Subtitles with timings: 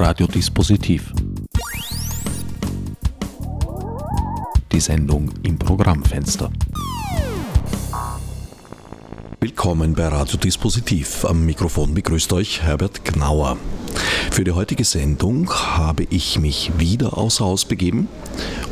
[0.00, 1.12] Radiodispositiv.
[4.70, 6.52] Die Sendung im Programmfenster.
[9.40, 11.24] Willkommen bei Radiodispositiv.
[11.24, 13.56] Am Mikrofon begrüßt euch Herbert Gnauer.
[14.30, 18.06] Für die heutige Sendung habe ich mich wieder außer Haus begeben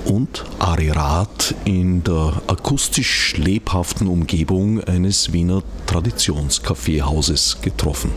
[0.04, 8.12] und Ari Rath in der akustisch lebhaften Umgebung eines Wiener Traditionskaffeehauses getroffen.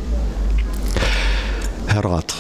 [1.88, 2.36] Herr Rath,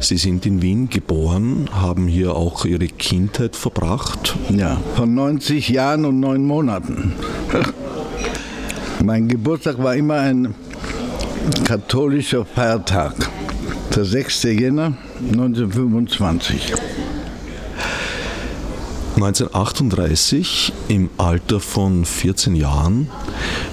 [0.00, 4.36] Sie sind in Wien geboren, haben hier auch Ihre Kindheit verbracht.
[4.48, 7.12] Ja, von 90 Jahren und neun Monaten.
[9.04, 10.54] mein Geburtstag war immer ein
[11.64, 13.14] katholischer Feiertag.
[13.94, 14.44] Der 6.
[14.44, 16.72] Jänner 1925.
[19.16, 23.08] 1938, im Alter von 14 Jahren,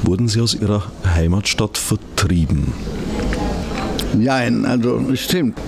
[0.01, 2.73] wurden Sie aus Ihrer Heimatstadt vertrieben.
[4.17, 5.59] Nein, also stimmt.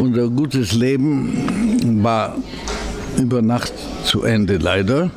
[0.00, 2.34] Unser gutes Leben war
[3.18, 5.10] über Nacht zu Ende, leider.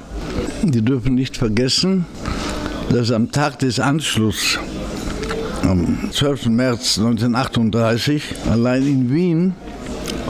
[0.62, 2.06] Wir dürfen nicht vergessen,
[2.90, 4.60] dass am Tag des Anschlusses,
[5.62, 6.48] am 12.
[6.48, 9.54] März 1938, allein in Wien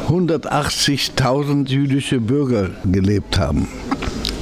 [0.07, 3.67] 180.000 jüdische Bürger gelebt haben.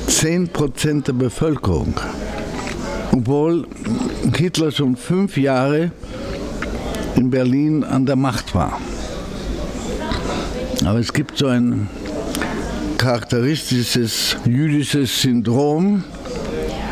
[0.08, 1.94] 10 Prozent der Bevölkerung.
[3.14, 3.66] Obwohl
[4.36, 5.92] Hitler schon fünf Jahre
[7.16, 8.78] in Berlin an der Macht war.
[10.84, 11.88] Aber es gibt so ein
[12.98, 16.04] charakteristisches jüdisches Syndrom,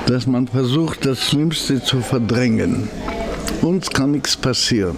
[0.05, 2.87] dass man versucht, das Schlimmste zu verdrängen.
[3.61, 4.97] Uns kann nichts passieren.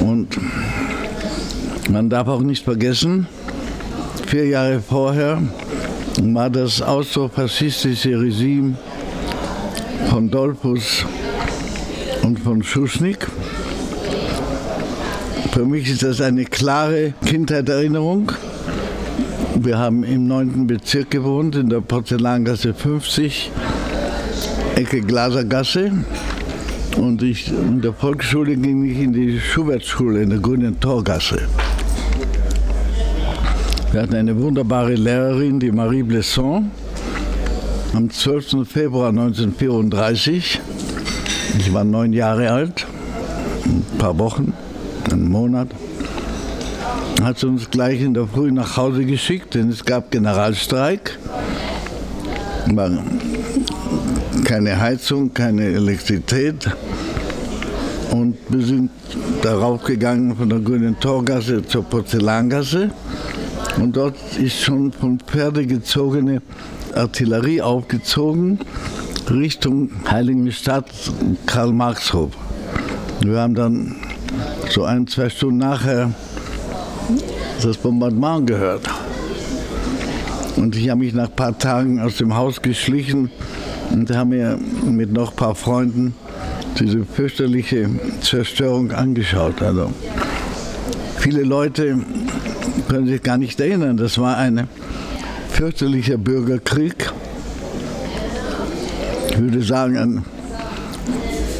[0.00, 0.38] Und
[1.90, 3.26] man darf auch nicht vergessen,
[4.26, 5.42] vier Jahre vorher
[6.20, 8.76] war das austrofaschistische Regime
[10.08, 11.04] von Dolphus
[12.22, 13.26] und von Schuschnigg
[15.54, 18.32] für mich ist das eine klare Kindheitserinnerung.
[19.54, 20.66] Wir haben im 9.
[20.66, 23.52] Bezirk gewohnt, in der Porzellangasse 50,
[24.74, 25.92] Ecke Glasergasse.
[26.96, 31.42] Und ich, in der Volksschule ging ich in die Schubertschule in der Grünen Torgasse.
[33.92, 36.72] Wir hatten eine wunderbare Lehrerin, die Marie Blesson.
[37.92, 38.68] Am 12.
[38.68, 40.60] Februar 1934,
[41.60, 42.88] ich war neun Jahre alt,
[43.64, 44.52] ein paar Wochen,
[45.12, 45.68] einen Monat,
[47.22, 51.18] hat sie uns gleich in der Früh nach Hause geschickt, denn es gab Generalstreik.
[54.44, 56.70] Keine Heizung, keine Elektrizität.
[58.10, 58.90] Und wir sind
[59.42, 62.90] darauf gegangen von der Grünen Torgasse zur Porzellangasse.
[63.80, 66.42] Und dort ist schon von Pferde gezogene
[66.94, 68.60] Artillerie aufgezogen
[69.30, 70.86] Richtung Heiligenstadt
[71.46, 72.30] Karl-Marx-Hof.
[73.20, 73.96] Wir haben dann
[74.70, 76.10] so ein, zwei Stunden nachher
[77.62, 78.88] das Bombardement gehört.
[80.56, 83.30] Und ich habe mich nach ein paar Tagen aus dem Haus geschlichen
[83.92, 86.14] und habe mir mit noch ein paar Freunden
[86.78, 87.88] diese fürchterliche
[88.20, 89.62] Zerstörung angeschaut.
[89.62, 89.92] Also
[91.18, 91.98] viele Leute
[92.88, 93.96] können sich gar nicht erinnern.
[93.96, 94.68] Das war ein
[95.50, 97.12] fürchterlicher Bürgerkrieg.
[99.30, 100.24] Ich würde sagen, ein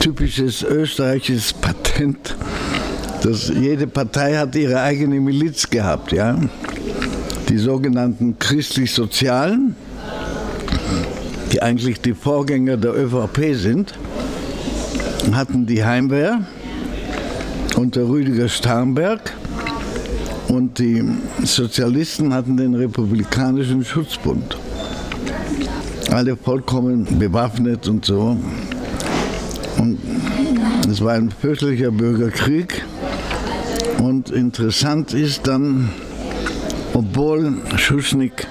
[0.00, 2.36] typisches österreichisches Patent
[3.24, 6.36] dass jede Partei hat ihre eigene Miliz gehabt, ja.
[7.48, 9.74] Die sogenannten christlich-sozialen,
[11.50, 13.94] die eigentlich die Vorgänger der ÖVP sind,
[15.32, 16.40] hatten die Heimwehr
[17.76, 19.32] unter Rüdiger Starnberg
[20.48, 21.02] und die
[21.42, 24.58] Sozialisten hatten den Republikanischen Schutzbund.
[26.10, 28.36] Alle vollkommen bewaffnet und so.
[29.78, 29.98] Und
[30.90, 32.84] es war ein fürchterlicher Bürgerkrieg.
[34.04, 35.88] Und interessant ist dann,
[36.92, 38.46] obwohl Schuschnigg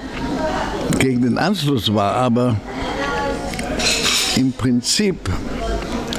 [0.98, 2.56] gegen den Anschluss war, aber
[4.34, 5.16] im Prinzip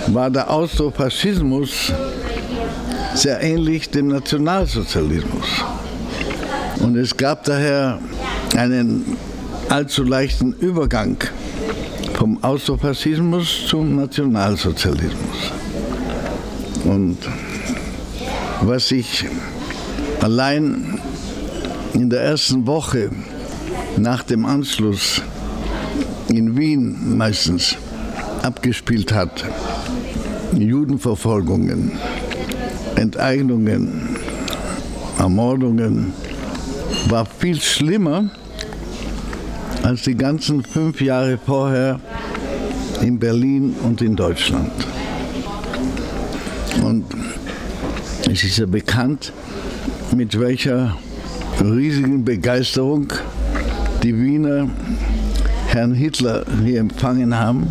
[0.08, 1.92] war der Austrofaschismus
[3.14, 5.66] sehr ähnlich dem Nationalsozialismus.
[6.80, 8.00] Und es gab daher
[8.56, 9.18] einen
[9.68, 11.18] allzu leichten Übergang
[12.14, 15.52] vom Austrofaschismus zum Nationalsozialismus.
[16.86, 17.18] Und
[18.62, 19.26] was sich
[20.22, 21.00] allein
[21.94, 23.10] in der ersten Woche
[23.98, 25.22] nach dem Anschluss
[26.28, 27.78] in Wien meistens
[28.42, 29.46] abgespielt hat.
[30.54, 31.92] Judenverfolgungen,
[32.96, 34.18] Enteignungen,
[35.20, 36.14] Ermordungen,
[37.10, 38.30] war viel schlimmer
[39.84, 42.00] als die ganzen fünf Jahre vorher
[43.02, 44.72] in Berlin und in Deutschland.
[46.84, 47.06] Und
[48.36, 49.32] es ist ja bekannt,
[50.14, 50.98] mit welcher
[51.62, 53.08] riesigen Begeisterung
[54.04, 54.68] die Wiener
[55.68, 57.66] Herrn Hitler hier empfangen haben.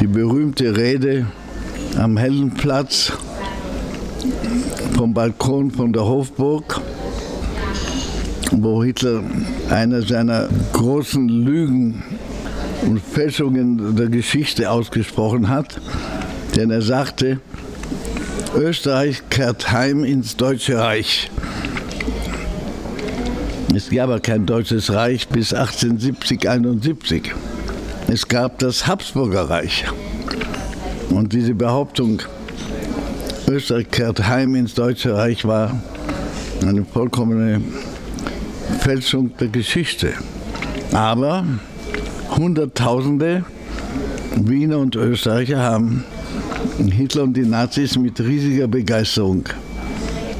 [0.00, 1.26] Die berühmte Rede
[1.98, 3.12] am Heldenplatz
[4.96, 6.80] vom Balkon von der Hofburg,
[8.50, 9.22] wo Hitler
[9.68, 12.02] eine seiner großen Lügen
[12.86, 15.78] und Fälschungen der Geschichte ausgesprochen hat,
[16.56, 17.40] denn er sagte,
[18.54, 21.30] Österreich kehrt heim ins Deutsche Reich.
[23.74, 27.32] Es gab aber kein Deutsches Reich bis 1870, 71.
[28.06, 29.84] Es gab das Habsburger Reich.
[31.10, 32.22] Und diese Behauptung,
[33.48, 35.80] Österreich kehrt heim ins Deutsche Reich, war
[36.62, 37.60] eine vollkommene
[38.80, 40.12] Fälschung der Geschichte.
[40.92, 41.44] Aber
[42.36, 43.44] Hunderttausende
[44.36, 46.04] Wiener und Österreicher haben
[46.78, 49.44] Hitler und die Nazis mit riesiger Begeisterung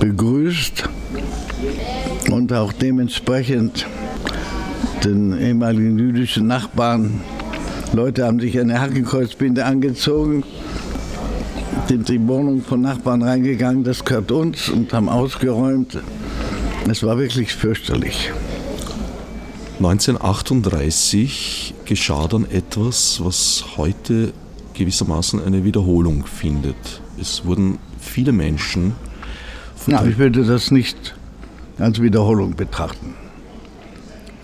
[0.01, 0.89] begrüßt
[2.31, 3.87] und auch dementsprechend
[5.05, 7.21] den ehemaligen jüdischen Nachbarn.
[7.93, 10.43] Leute haben sich eine Hakenkreuzbinde angezogen,
[11.89, 15.99] sind in die Wohnung von Nachbarn reingegangen, das gehört uns und haben ausgeräumt.
[16.91, 18.33] Es war wirklich fürchterlich.
[19.79, 24.33] 1938 geschah dann etwas, was heute
[24.75, 27.00] gewissermaßen eine Wiederholung findet.
[27.21, 28.94] Es wurden viele Menschen.
[29.87, 31.15] Ja, ich würde das nicht
[31.79, 33.15] als Wiederholung betrachten.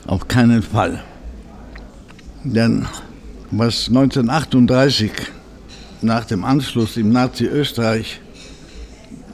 [0.07, 1.03] Auf keinen Fall.
[2.45, 2.87] Denn
[3.51, 5.11] was 1938
[6.03, 8.21] nach dem Anschluss im Nazi-Österreich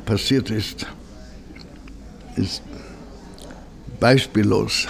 [0.05, 0.87] passiert ist,
[2.37, 2.63] ist
[4.01, 4.89] beispiellos.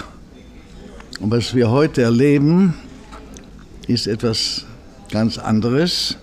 [1.19, 2.73] Und was wir heute erleben,
[3.87, 4.66] ist etwas
[5.11, 6.17] ganz anderes.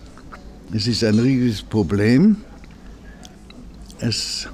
[0.72, 2.36] Es ist ein riesiges Problem.
[3.98, 4.48] Es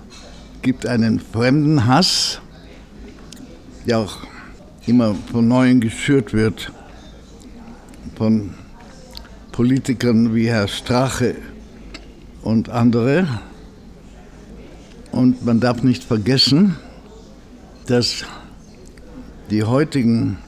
[0.62, 2.40] gibt einen fremden Hass,
[3.86, 4.18] der auch
[4.86, 6.72] immer von Neuem geschürt wird,
[8.16, 8.54] von
[9.52, 11.36] Politikern wie Herr Strache
[12.42, 13.26] und andere.
[15.12, 16.76] Und man darf nicht vergessen,
[17.86, 18.24] dass
[19.50, 20.38] die heutigen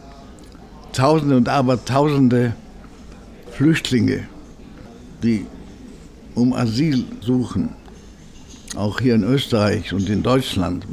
[0.92, 2.54] Tausende und Abertausende
[3.52, 4.26] Flüchtlinge,
[5.22, 5.46] die
[6.34, 7.70] um Asyl suchen,
[8.74, 10.86] auch hier in Österreich und in Deutschland,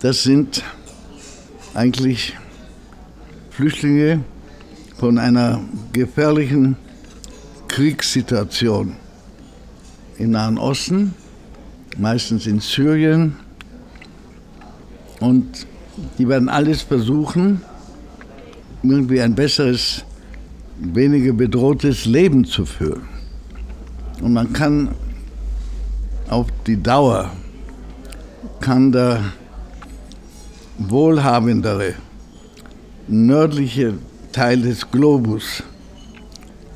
[0.00, 0.62] das sind
[1.74, 2.34] eigentlich
[3.50, 4.24] Flüchtlinge
[4.96, 5.60] von einer
[5.92, 6.76] gefährlichen
[7.68, 8.96] Kriegssituation
[10.16, 11.14] im Nahen Osten,
[11.98, 13.36] meistens in Syrien.
[15.20, 15.66] Und
[16.16, 17.60] die werden alles versuchen,
[18.82, 20.05] irgendwie ein besseres
[20.78, 23.08] weniger bedrohtes Leben zu führen.
[24.20, 24.88] Und man kann
[26.28, 27.30] auf die Dauer,
[28.60, 29.20] kann der
[30.78, 31.94] wohlhabendere
[33.08, 33.94] nördliche
[34.32, 35.62] Teil des Globus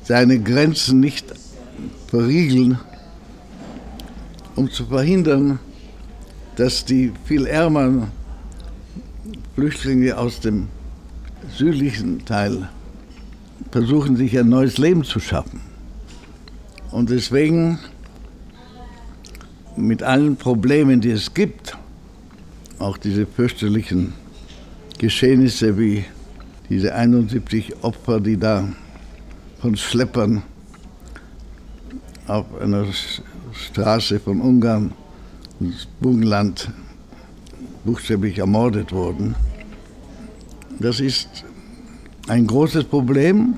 [0.04, 1.26] seine Grenzen nicht
[2.08, 2.78] verriegeln,
[4.56, 5.58] um zu verhindern,
[6.56, 8.08] dass die viel ärmeren
[9.54, 10.68] Flüchtlinge aus dem
[11.56, 12.68] südlichen Teil
[13.70, 15.60] versuchen, sich ein neues Leben zu schaffen.
[16.90, 17.78] Und deswegen,
[19.76, 21.76] mit allen Problemen, die es gibt,
[22.78, 24.12] auch diese fürchterlichen
[24.98, 26.04] Geschehnisse wie
[26.68, 28.68] diese 71 Opfer, die da
[29.60, 30.42] von Schleppern
[32.26, 32.86] auf einer
[33.52, 34.92] Straße von Ungarn
[35.60, 36.70] ins Burgenland
[37.84, 39.34] buchstäblich ermordet wurden.
[40.78, 41.44] Das ist
[42.30, 43.56] ein großes Problem,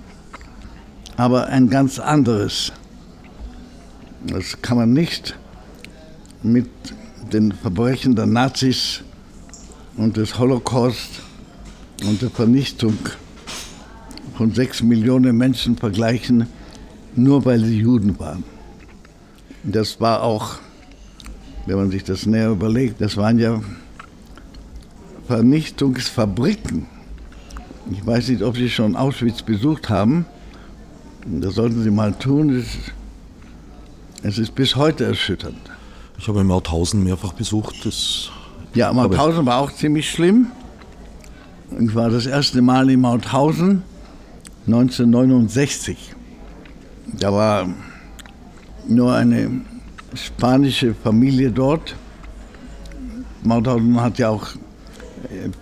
[1.19, 2.73] aber ein ganz anderes.
[4.27, 5.37] Das kann man nicht
[6.43, 6.71] mit
[7.35, 9.03] den Verbrechen der Nazis
[9.99, 11.21] und des Holocaust
[12.09, 12.97] und der Vernichtung
[14.39, 16.47] von sechs Millionen Menschen vergleichen,
[17.15, 18.43] nur weil sie Juden waren.
[19.65, 20.57] Das war auch,
[21.67, 23.61] wenn man sich das näher überlegt, das waren ja
[25.27, 26.87] Vernichtungsfabriken.
[27.91, 30.25] Ich weiß nicht, ob Sie schon Auschwitz besucht haben.
[31.27, 32.65] Das sollten Sie mal tun.
[34.23, 35.59] Es, ist bis heute erschütternd.
[36.19, 37.85] Ich habe Mauthausen mehrfach besucht.
[37.85, 38.31] Das
[38.75, 40.47] ja, Mauthausen war auch ziemlich schlimm.
[41.81, 43.83] Ich war das erste Mal in Mauthausen
[44.67, 46.15] 1969.
[47.19, 47.69] Da war
[48.87, 49.51] nur eine
[50.15, 51.97] spanische Familie dort.
[53.43, 54.47] Mauthausen hat ja auch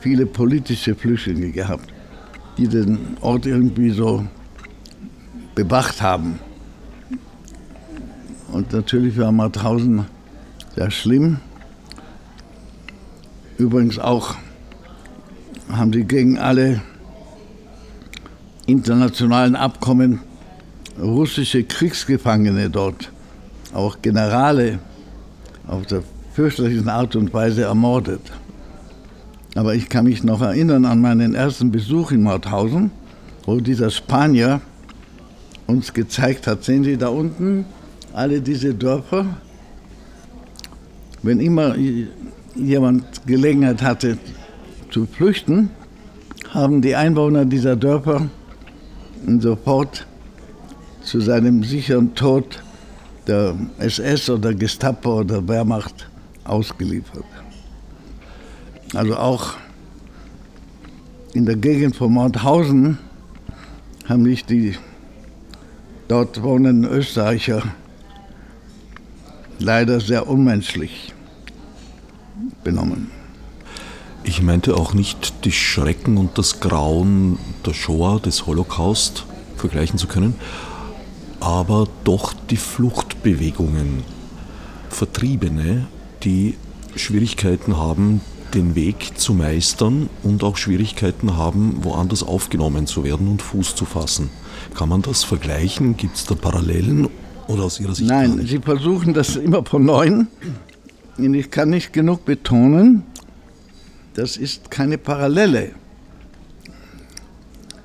[0.00, 1.90] viele politische Flüchtlinge gehabt
[2.57, 4.25] die den Ort irgendwie so
[5.54, 6.38] bewacht haben.
[8.52, 10.07] Und natürlich war Mauthausen
[10.75, 11.38] sehr schlimm.
[13.59, 14.35] Übrigens auch
[15.71, 16.80] haben sie gegen alle
[18.66, 20.21] internationalen Abkommen
[21.00, 23.11] russische Kriegsgefangene dort,
[23.73, 24.78] auch Generale,
[25.66, 26.02] auf der
[26.33, 28.21] fürchterlichen Art und Weise ermordet.
[29.54, 32.90] Aber ich kann mich noch erinnern an meinen ersten Besuch in Mauthausen,
[33.45, 34.61] wo dieser Spanier
[35.66, 37.64] uns gezeigt hat, sehen Sie da unten
[38.12, 39.26] alle diese Dörfer,
[41.23, 41.76] wenn immer
[42.54, 44.19] jemand Gelegenheit hatte
[44.90, 45.71] zu flüchten,
[46.49, 48.28] haben die Einwohner dieser Dörfer
[49.38, 50.07] sofort
[51.02, 52.62] zu seinem sicheren Tod
[53.26, 56.09] der SS oder Gestapo oder Wehrmacht
[56.45, 57.25] ausgeliefert.
[58.94, 59.54] Also auch
[61.32, 62.99] in der Gegend von Mauthausen
[64.09, 64.76] haben sich die
[66.09, 67.62] dort wohnenden Österreicher
[69.61, 71.14] leider sehr unmenschlich
[72.64, 73.11] benommen.
[74.25, 79.25] Ich meinte auch nicht die Schrecken und das Grauen der Shoah, des Holocaust
[79.56, 80.35] vergleichen zu können,
[81.38, 84.02] aber doch die Fluchtbewegungen.
[84.88, 85.87] Vertriebene,
[86.25, 86.56] die
[86.97, 88.20] Schwierigkeiten haben,
[88.54, 93.85] den Weg zu meistern und auch Schwierigkeiten haben, woanders aufgenommen zu werden und Fuß zu
[93.85, 94.30] fassen.
[94.75, 95.97] Kann man das vergleichen?
[95.97, 97.09] Gibt es da Parallelen
[97.47, 98.09] oder aus Ihrer Sicht?
[98.09, 100.28] Nein, Sie versuchen das immer von neuem.
[101.19, 103.02] Und ich kann nicht genug betonen,
[104.14, 105.73] das ist keine Parallele.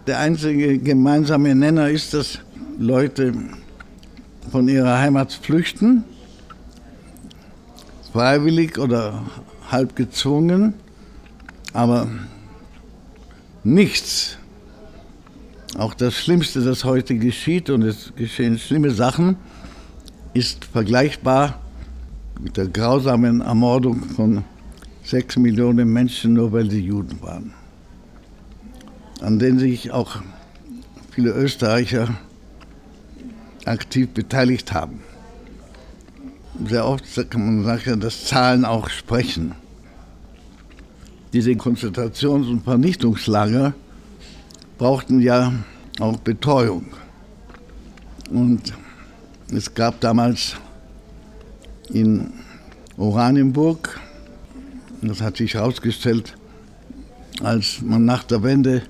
[0.07, 2.39] Der einzige gemeinsame Nenner ist, dass
[2.77, 3.33] Leute
[4.51, 6.03] von ihrer Heimat flüchten,
[8.13, 9.23] freiwillig oder
[9.71, 10.73] halb gezwungen,
[11.73, 12.07] aber
[13.63, 14.37] nichts,
[15.77, 19.37] auch das Schlimmste, das heute geschieht, und es geschehen schlimme Sachen,
[20.33, 21.59] ist vergleichbar
[22.39, 24.43] mit der grausamen Ermordung von
[25.03, 27.53] sechs Millionen Menschen, nur weil sie Juden waren.
[29.21, 30.17] An denen sich auch
[31.11, 32.09] viele Österreicher
[33.65, 35.01] aktiv beteiligt haben.
[36.63, 39.55] Sehr oft kann man sagen, dass Zahlen auch sprechen.
[41.33, 43.73] Diese Konzentrations- und Vernichtungslager
[44.77, 45.51] brauchten ja
[45.99, 46.85] auch Betreuung.
[48.29, 48.73] Und
[49.51, 50.55] es gab damals
[51.89, 52.31] in
[52.97, 53.99] Oranienburg,
[55.01, 56.35] das hat sich herausgestellt,
[57.43, 58.81] als man nach der Wende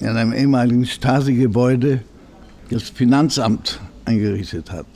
[0.00, 2.02] in einem ehemaligen Stasi-Gebäude
[2.68, 4.86] das Finanzamt eingerichtet hat.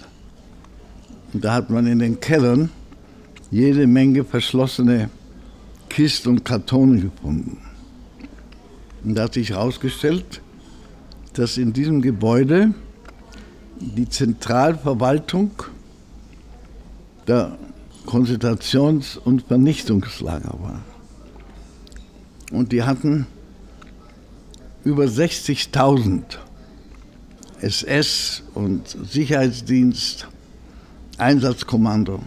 [1.36, 2.70] Und da hat man in den Kellern
[3.50, 5.10] jede Menge verschlossene
[5.90, 7.58] Kisten und Kartonen gefunden.
[9.04, 10.40] Und da hat sich herausgestellt,
[11.34, 12.72] dass in diesem Gebäude
[13.78, 15.50] die Zentralverwaltung
[17.28, 17.58] der
[18.06, 20.80] Konzentrations- und Vernichtungslager war.
[22.50, 23.26] Und die hatten
[24.84, 26.22] über 60.000
[27.60, 30.28] SS und Sicherheitsdienst,
[31.18, 32.20] Einsatzkommando.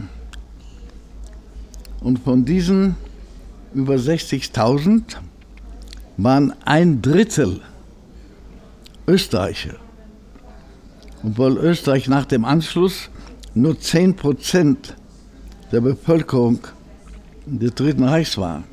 [2.00, 2.96] Und von diesen
[3.74, 5.16] über 60.000
[6.16, 7.60] waren ein Drittel
[9.06, 9.76] Österreicher.
[11.22, 13.10] Obwohl Österreich nach dem Anschluss
[13.54, 14.96] nur 10 Prozent
[15.72, 16.60] der Bevölkerung
[17.46, 18.64] des Dritten Reichs war.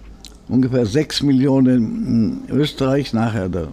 [0.48, 3.70] Ungefähr 6 Millionen in Österreich, nachher der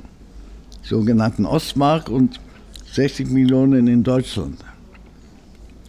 [0.83, 2.41] sogenannten Ostmark und
[2.93, 4.59] 60 Millionen in Deutschland.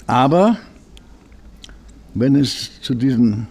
[0.08, 0.58] Aber
[2.14, 3.48] wenn es zu diesen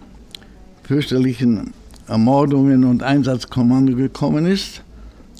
[0.83, 1.73] fürchterlichen
[2.07, 4.81] Ermordungen und Einsatzkommando gekommen ist,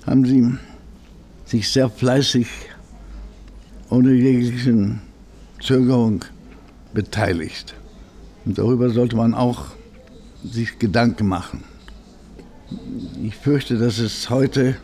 [0.06, 0.58] haben sie
[1.46, 2.48] sich sehr fleißig
[3.90, 5.00] ohne jegliche
[5.62, 6.26] Zögerung
[6.94, 7.76] beteiligt.
[8.46, 9.68] Und darüber sollte man auch
[10.44, 11.64] sich Gedanken machen.
[13.24, 14.76] Ich fürchte, dass es heute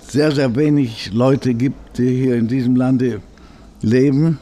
[0.00, 3.20] sehr, sehr wenig Leute gibt, die hier in diesem Lande
[3.82, 4.38] leben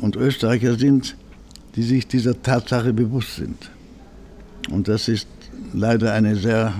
[0.00, 1.16] und Österreicher sind,
[1.76, 3.70] die sich dieser Tatsache bewusst sind.
[4.70, 5.28] Und das ist
[5.72, 6.72] leider eine sehr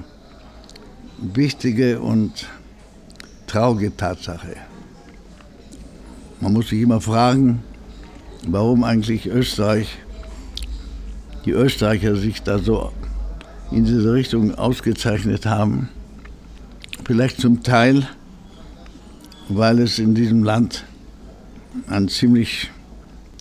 [1.19, 2.49] wichtige und
[3.47, 4.57] traurige Tatsache.
[6.41, 7.62] Man muss sich immer fragen,
[8.47, 9.99] warum eigentlich Österreich,
[11.45, 12.93] die Österreicher sich da so
[13.71, 15.89] in diese Richtung ausgezeichnet haben.
[17.05, 18.09] Vielleicht zum Teil,
[19.49, 20.85] weil es in diesem Land
[21.89, 22.71] einen ziemlich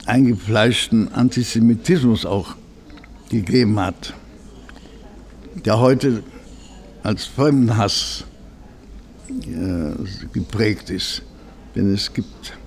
[0.09, 2.55] eingefleischten Antisemitismus auch
[3.29, 4.13] gegeben hat,
[5.65, 6.23] der heute
[7.03, 8.25] als Fremdenhass
[9.29, 9.91] äh,
[10.33, 11.21] geprägt ist.
[11.75, 12.57] Denn es gibt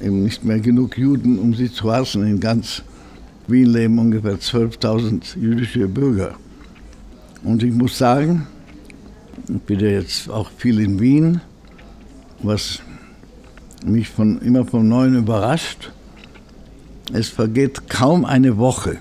[0.00, 2.82] eben nicht mehr genug Juden, um sie zu hassen in ganz
[3.46, 6.36] Wien leben ungefähr 12.000 jüdische Bürger.
[7.42, 8.46] Und ich muss sagen,
[9.48, 11.40] ich bin ja jetzt auch viel in Wien,
[12.42, 12.80] was
[13.84, 15.90] mich von, immer von Neuem überrascht.
[17.12, 18.98] Es vergeht kaum eine Woche,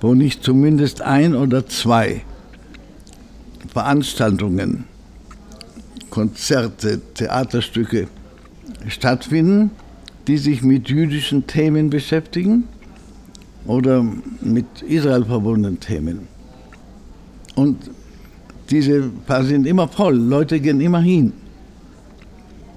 [0.00, 2.22] wo nicht zumindest ein oder zwei
[3.72, 4.84] Veranstaltungen,
[6.10, 8.08] Konzerte, Theaterstücke
[8.88, 9.70] stattfinden,
[10.26, 12.64] die sich mit jüdischen Themen beschäftigen
[13.66, 14.04] oder
[14.40, 16.28] mit Israel verbundenen Themen.
[17.54, 17.90] Und
[18.70, 21.32] diese Paar sind immer voll, Leute gehen immer hin.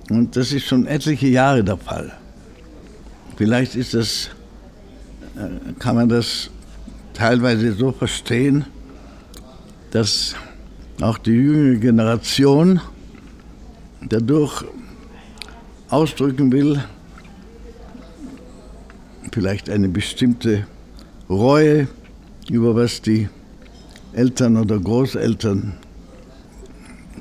[0.09, 2.18] Und das ist schon etliche Jahre der Fall.
[3.39, 4.31] Vielleicht ist das,
[5.37, 6.49] äh, kann man das
[7.13, 8.65] teilweise so verstehen,
[9.91, 10.35] dass
[10.99, 12.81] auch die jüngere Generation
[14.01, 14.65] dadurch
[15.87, 16.83] ausdrücken will,
[19.31, 20.67] vielleicht eine bestimmte
[21.29, 21.87] Reue
[22.49, 23.29] über was die
[24.11, 25.77] Eltern oder Großeltern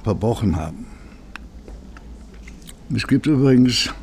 [0.02, 0.84] verbrochen haben.
[2.92, 3.94] Es gibt übrigens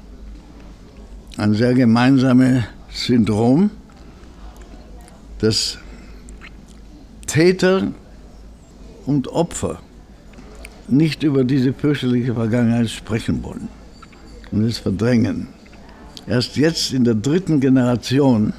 [1.37, 2.63] ein sehr gemeinsames
[2.93, 3.69] Syndrom,
[5.39, 5.77] dass
[7.27, 7.91] Täter
[9.05, 9.79] und Opfer
[10.87, 13.67] nicht über diese fürchterliche Vergangenheit sprechen wollen
[14.51, 15.47] und es verdrängen.
[16.27, 18.53] Erst jetzt in der dritten Generation,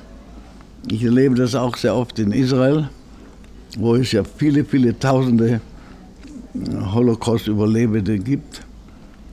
[0.91, 2.89] ich erlebe das auch sehr oft in Israel,
[3.79, 5.61] wo es ja viele, viele Tausende
[6.93, 8.63] Holocaust-Überlebende gibt,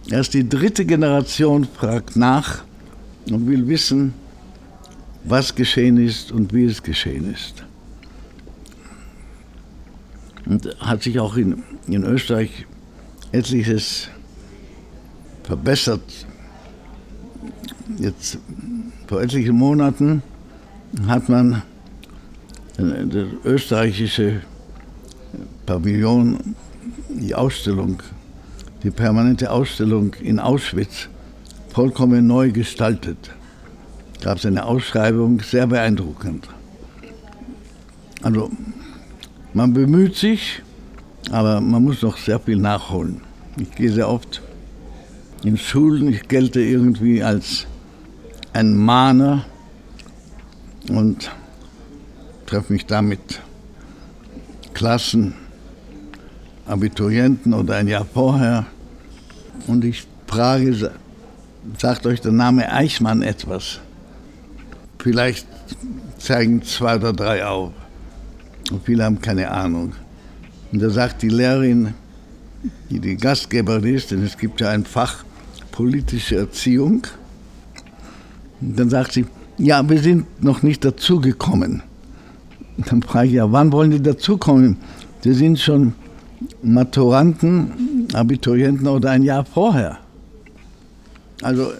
[0.09, 2.63] Erst die dritte Generation fragt nach
[3.29, 4.13] und will wissen,
[5.23, 7.63] was geschehen ist und wie es geschehen ist.
[10.45, 12.65] Und hat sich auch in, in Österreich
[13.31, 14.09] etliches
[15.43, 16.01] verbessert.
[17.97, 18.39] Jetzt
[19.07, 20.21] vor etlichen Monaten
[21.07, 21.61] hat man
[22.77, 24.41] das österreichische
[25.65, 26.55] Pavillon,
[27.09, 28.01] die Ausstellung
[28.83, 31.07] die permanente Ausstellung in Auschwitz
[31.73, 33.31] vollkommen neu gestaltet.
[34.21, 36.47] Gab es eine Ausschreibung, sehr beeindruckend.
[38.21, 38.51] Also
[39.53, 40.61] man bemüht sich,
[41.31, 43.21] aber man muss noch sehr viel nachholen.
[43.57, 44.41] Ich gehe sehr oft
[45.43, 47.65] in Schulen, ich gelte irgendwie als
[48.53, 49.43] ein Mahner
[50.89, 51.31] und
[52.45, 53.41] treffe mich da mit
[54.73, 55.33] Klassen,
[56.65, 58.67] Abiturienten oder ein Jahr vorher
[59.67, 60.91] und ich frage,
[61.79, 63.79] sagt euch der Name Eichmann etwas?
[64.99, 65.47] Vielleicht
[66.17, 67.71] zeigen zwei oder drei auf.
[68.71, 69.93] Und viele haben keine Ahnung.
[70.71, 71.93] Und da sagt die Lehrerin,
[72.89, 75.23] die die Gastgeberin ist, denn es gibt ja ein Fach
[75.71, 77.05] politische Erziehung.
[78.61, 79.25] Und dann sagt sie,
[79.57, 81.83] ja, wir sind noch nicht dazugekommen.
[82.77, 84.77] Dann frage ich, ja, wann wollen die dazukommen?
[85.21, 85.93] Sie sind schon
[86.61, 89.99] Maturanten, Abiturienten oder ein Jahr vorher.
[91.43, 91.73] Also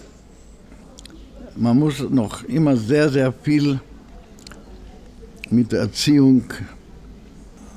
[1.56, 3.80] man muss noch immer sehr, sehr viel
[5.48, 6.44] mit der Erziehung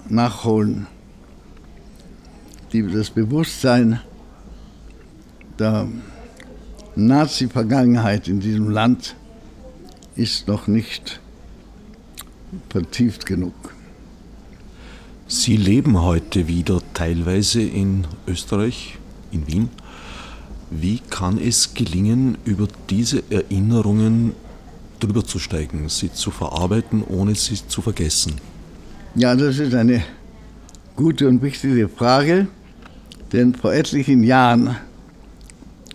[0.09, 0.87] nachholen.
[2.73, 4.01] Die, das Bewusstsein
[5.57, 5.87] der
[6.97, 9.15] Nazi-Vergangenheit in diesem Land
[10.17, 11.21] ist noch nicht
[12.69, 13.53] vertieft genug.
[15.29, 18.97] Sie leben heute wieder teilweise in Österreich,
[19.31, 19.69] in Wien.
[20.69, 24.33] Wie kann es gelingen, über diese Erinnerungen
[24.99, 28.33] drüber zu steigen, sie zu verarbeiten, ohne sie zu vergessen?
[29.15, 30.03] Ja, das ist eine
[30.95, 32.47] gute und wichtige Frage,
[33.31, 34.75] denn vor etlichen Jahren,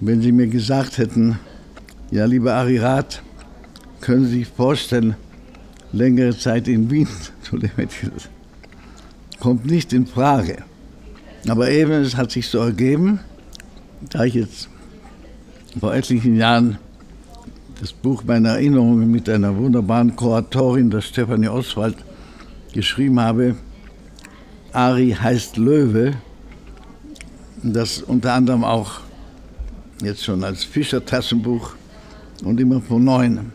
[0.01, 1.39] wenn Sie mir gesagt hätten,
[2.11, 3.23] ja, lieber Arirat,
[4.01, 5.17] können Sie sich vorstellen,
[5.93, 7.09] längere Zeit in Wien
[7.43, 7.89] zu leben,
[9.39, 10.65] kommt nicht in Frage.
[11.49, 13.21] Aber eben, es hat sich so ergeben,
[14.11, 14.69] da ich jetzt
[15.79, 16.79] vor etlichen Jahren
[17.81, 21.97] das Buch meiner Erinnerungen mit einer wunderbaren Kuratorin, der Stefanie Oswald,
[22.73, 23.57] geschrieben habe.
[24.73, 26.15] Ari heißt Löwe,
[27.63, 29.01] das unter anderem auch
[30.03, 31.75] jetzt schon als Fischer-Tassenbuch
[32.45, 33.53] und immer von neuem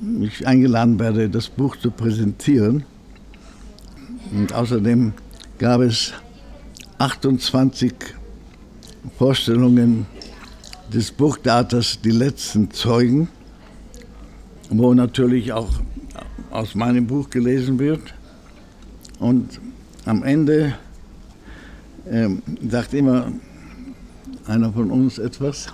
[0.00, 2.84] mich eingeladen werde, das Buch zu präsentieren.
[4.32, 5.12] Und außerdem
[5.58, 6.12] gab es
[6.98, 7.92] 28
[9.18, 10.06] Vorstellungen
[10.92, 13.28] des Buchtheaters Die letzten Zeugen,
[14.70, 15.70] wo natürlich auch
[16.50, 18.14] aus meinem Buch gelesen wird.
[19.18, 19.60] Und
[20.04, 20.74] am Ende
[22.10, 22.28] äh,
[22.68, 23.32] sagt immer
[24.46, 25.68] einer von uns etwas.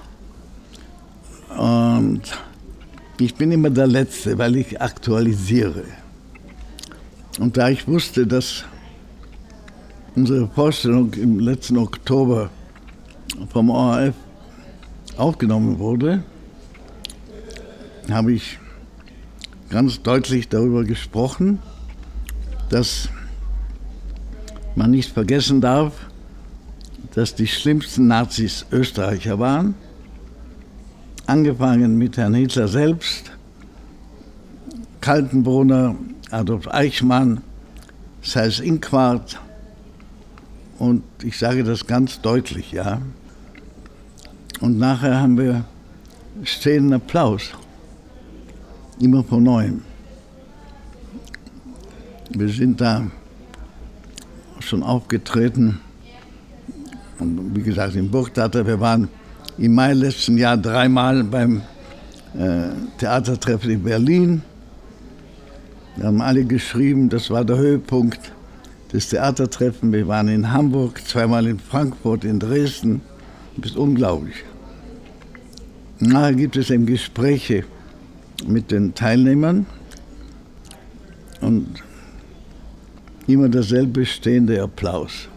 [1.57, 2.23] Und
[3.21, 5.85] Ich bin immer der Letzte, weil ich aktualisiere.
[7.38, 8.64] Und da ich wusste, dass
[10.16, 12.49] unsere Vorstellung im letzten Oktober
[13.48, 14.14] vom ORF
[15.16, 16.22] aufgenommen wurde,
[18.11, 18.59] habe ich
[19.68, 21.61] ganz deutlich darüber gesprochen,
[22.70, 23.09] dass
[24.74, 25.92] man nicht vergessen darf,
[27.14, 29.74] dass die schlimmsten Nazis Österreicher waren,
[31.26, 33.33] angefangen mit Herrn Hitler selbst,
[35.00, 35.96] Kaltenbrunner,
[36.31, 37.42] Adolf Eichmann,
[38.22, 39.40] Seyss Inquart
[40.79, 43.00] und ich sage das ganz deutlich, ja.
[44.61, 45.64] Und nachher haben wir
[46.42, 47.53] stehenden Applaus,
[49.01, 49.83] immer von neuem.
[52.31, 53.07] Wir sind da
[54.61, 55.81] schon aufgetreten
[57.18, 58.66] und wie gesagt im Burgtheater.
[58.66, 59.09] Wir waren
[59.59, 61.62] im Mai letzten Jahr dreimal beim
[62.38, 62.68] äh,
[62.99, 64.42] Theatertreffen in Berlin.
[65.96, 68.33] Wir haben alle geschrieben, das war der Höhepunkt
[68.92, 69.92] des Theatertreffens.
[69.92, 73.01] Wir waren in Hamburg, zweimal in Frankfurt, in Dresden.
[73.57, 74.37] Das ist unglaublich.
[76.01, 77.65] Nachher gibt es eben Gespräche
[78.47, 79.67] mit den Teilnehmern
[81.43, 81.67] und
[83.27, 85.29] immer derselbe stehende Applaus.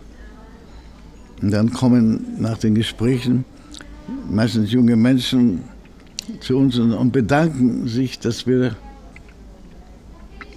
[1.41, 3.43] Und dann kommen nach den Gesprächen
[4.29, 5.63] meistens junge Menschen
[6.39, 8.77] zu uns und bedanken sich, dass wir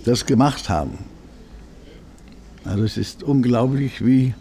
[0.04, 0.98] das gemacht haben.
[2.64, 4.34] Also es ist unglaublich, wie,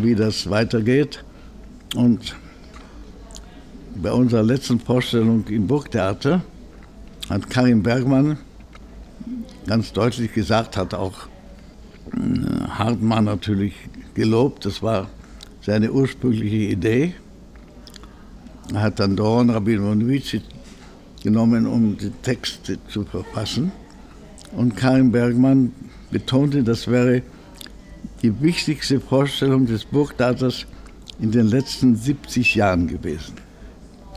[0.00, 1.24] wie das weitergeht.
[1.96, 2.36] Und
[4.02, 6.42] bei unserer letzten Vorstellung im Burgtheater
[7.28, 8.38] hat Karin Bergmann
[9.66, 11.26] ganz deutlich gesagt, hat auch
[12.12, 13.74] äh, Hartmann natürlich
[14.14, 15.08] gelobt, das war
[15.60, 17.14] seine ursprüngliche Idee.
[18.72, 20.42] Er hat dann Doron Rabin Monovici
[21.22, 23.72] genommen, um die Texte zu verfassen.
[24.52, 25.72] Und Karin Bergmann
[26.10, 27.22] betonte, das wäre
[28.22, 30.66] die wichtigste Vorstellung des Burgtheaters
[31.20, 33.47] in den letzten 70 Jahren gewesen.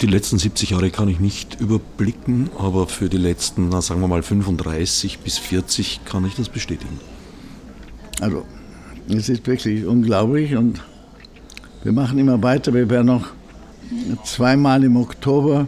[0.01, 4.07] Die letzten 70 Jahre kann ich nicht überblicken, aber für die letzten, na, sagen wir
[4.07, 6.99] mal 35 bis 40 kann ich das bestätigen.
[8.19, 8.43] Also,
[9.09, 10.81] es ist wirklich unglaublich und
[11.83, 12.73] wir machen immer weiter.
[12.73, 13.27] Wir werden noch
[14.23, 15.67] zweimal im Oktober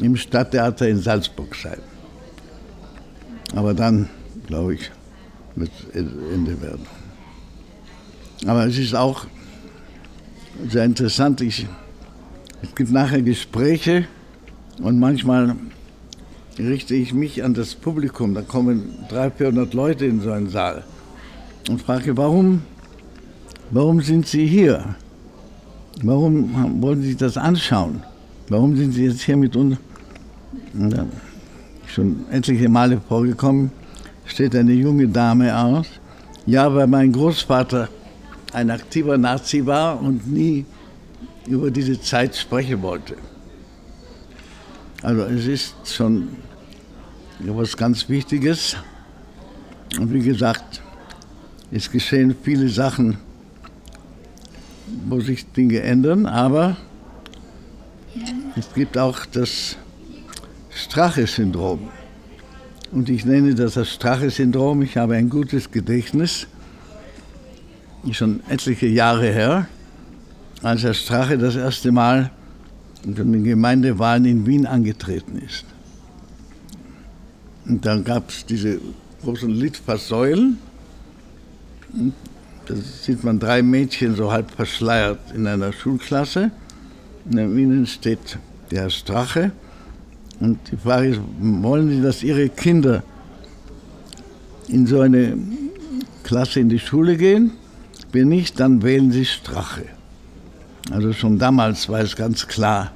[0.00, 1.80] im Stadttheater in Salzburg sein.
[3.54, 4.08] Aber dann,
[4.46, 4.90] glaube ich,
[5.54, 6.00] wird es
[6.32, 6.86] Ende werden.
[8.46, 9.26] Aber es ist auch
[10.68, 11.40] sehr interessant.
[11.40, 11.66] Ich,
[12.62, 14.06] es gibt nachher Gespräche
[14.82, 15.56] und manchmal
[16.58, 18.34] richte ich mich an das Publikum.
[18.34, 20.84] Da kommen 300, 400 Leute in so einen Saal
[21.68, 22.62] und frage, warum,
[23.70, 24.96] warum sind Sie hier?
[26.02, 28.02] Warum wollen Sie sich das anschauen?
[28.48, 29.76] Warum sind Sie jetzt hier mit uns?
[31.86, 33.70] schon etliche Male vorgekommen,
[34.26, 35.86] steht eine junge Dame aus.
[36.46, 37.88] Ja, weil mein Großvater
[38.52, 40.64] ein aktiver Nazi war und nie
[41.48, 43.16] über diese Zeit sprechen wollte.
[45.02, 46.28] Also es ist schon
[47.40, 48.76] etwas ganz Wichtiges.
[49.98, 50.82] Und wie gesagt,
[51.70, 53.18] es geschehen viele Sachen,
[55.06, 56.76] wo sich Dinge ändern, aber
[58.56, 59.76] es gibt auch das
[60.70, 61.88] Strache-Syndrom.
[62.90, 64.82] Und ich nenne das das Strache-Syndrom.
[64.82, 66.46] Ich habe ein gutes Gedächtnis,
[68.12, 69.68] schon etliche Jahre her,
[70.62, 72.30] als Herr Strache das erste Mal
[73.04, 75.64] in den Gemeindewahlen in Wien angetreten ist.
[77.66, 78.80] Und dann gab es diese
[79.22, 80.58] großen Litfaßsäulen
[82.66, 86.50] da sieht man drei Mädchen so halb verschleiert in einer Schulklasse.
[87.24, 88.38] Neben ihnen steht
[88.70, 89.52] der Strache.
[90.40, 93.02] Und die Frage ist, wollen Sie, dass Ihre Kinder
[94.68, 95.38] in so eine
[96.24, 97.52] Klasse in die Schule gehen?
[98.12, 99.86] Wenn nicht, dann wählen Sie Strache.
[100.90, 102.92] Also schon damals war es ganz klar,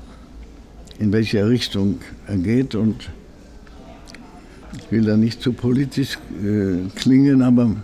[0.98, 2.74] in welche Richtung er geht.
[2.74, 3.10] Und
[4.76, 7.76] ich will da nicht zu politisch äh, klingen, aber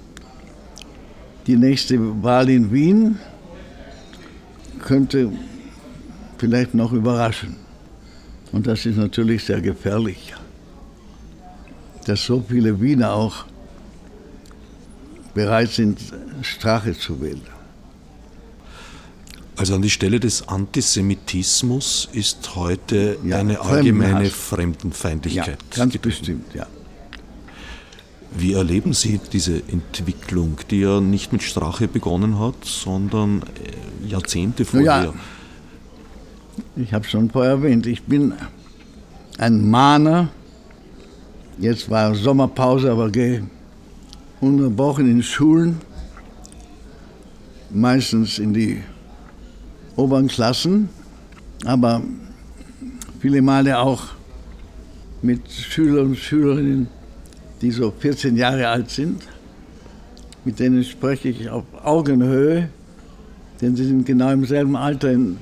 [1.47, 3.19] die nächste Wahl in Wien
[4.81, 5.31] könnte
[6.39, 7.57] vielleicht noch überraschen.
[8.53, 10.35] Und das ist natürlich sehr gefährlich,
[12.07, 13.45] dass so viele Wiener auch
[15.35, 16.01] bereit sind,
[16.43, 17.58] Strache zu wählen.
[19.59, 25.59] Also an die Stelle des Antisemitismus ist heute ja, eine allgemeine Fremdenfeindlichkeit.
[25.73, 26.69] Ja, ganz bestimmt, ja.
[28.37, 34.65] Wie erleben Sie diese Entwicklung, die ja nicht mit Strache begonnen hat, sondern äh, Jahrzehnte
[34.65, 34.85] vorher?
[34.87, 35.15] Ja,
[36.77, 38.35] ich habe schon vorher erwähnt, ich bin
[39.39, 40.29] ein Mahner.
[41.59, 43.45] Jetzt war Sommerpause, aber gehe
[44.41, 45.81] unterbrochen in Schulen,
[47.71, 48.83] meistens in die
[49.99, 50.89] oberen Klassen,
[51.65, 52.01] aber
[53.21, 54.05] viele Male auch
[55.23, 56.87] mit Schülern und Schülerinnen,
[57.61, 59.23] die so 14 Jahre alt sind.
[60.45, 62.69] Mit denen spreche ich auf Augenhöhe,
[63.61, 65.37] denn sie sind genau im selben Alter, in,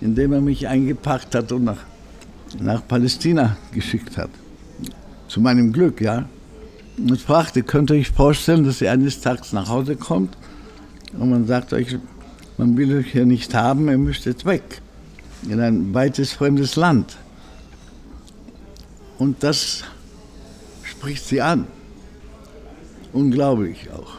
[0.00, 1.84] in dem er mich eingepackt hat und nach,
[2.58, 4.30] nach Palästina geschickt hat.
[5.28, 6.26] Zu meinem Glück, ja.
[6.96, 10.34] Und fragte, könnt ihr euch vorstellen, dass ihr eines Tages nach Hause kommt
[11.18, 11.98] und man sagt euch,
[12.58, 14.82] man will euch hier nicht haben, ihr müsst jetzt weg
[15.48, 17.16] in ein weites fremdes Land.
[19.18, 19.84] Und das
[20.82, 21.66] spricht sie an.
[23.12, 24.14] Unglaublich auch.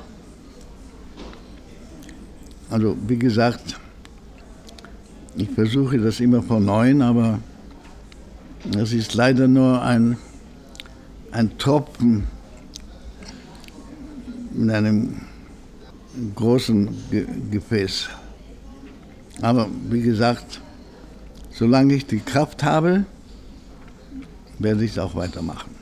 [2.69, 3.80] Also wie gesagt,
[5.36, 7.39] ich versuche das immer von neuem, aber
[8.71, 10.17] das ist leider nur ein,
[11.32, 12.25] ein Tropfen
[14.56, 15.21] in einem
[16.36, 18.10] großen Ge Gefäß.
[19.41, 20.62] Aber wie gesagt,
[21.52, 23.06] solange ich die Kraft habe,
[24.58, 25.80] werde ich es auch weitermachen.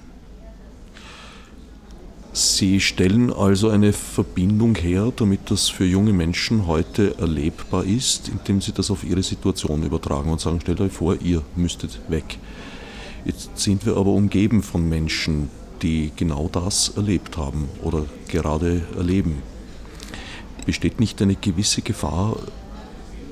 [2.34, 8.62] Sie stellen also eine Verbindung her, damit das für junge Menschen heute erlebbar ist, indem
[8.62, 12.38] Sie das auf Ihre Situation übertragen und sagen, stellt euch vor, ihr müsstet weg.
[13.26, 15.50] Jetzt sind wir aber umgeben von Menschen,
[15.82, 19.42] die genau das erlebt haben oder gerade erleben.
[20.68, 22.38] Besteht nicht eine gewisse Gefahr,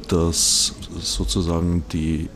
[0.07, 2.29] dass sozusagen die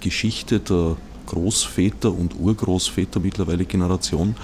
[0.00, 4.34] Geschichte der Großväter und Urgroßväter mittlerweile Generation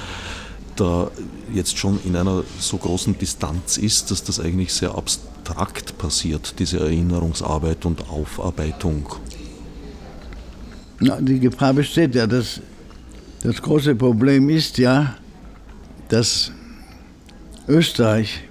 [0.77, 1.11] da
[1.53, 6.81] jetzt schon in einer so großen Distanz ist, dass das eigentlich sehr abstrakt passiert, diese
[6.81, 9.07] Erinnerungsarbeit und Aufarbeitung.
[11.01, 12.27] Na, die Gefahr besteht ja.
[12.27, 12.61] Das,
[13.43, 15.15] das große Problem ist ja,
[16.09, 16.51] dass
[17.69, 18.43] Österreich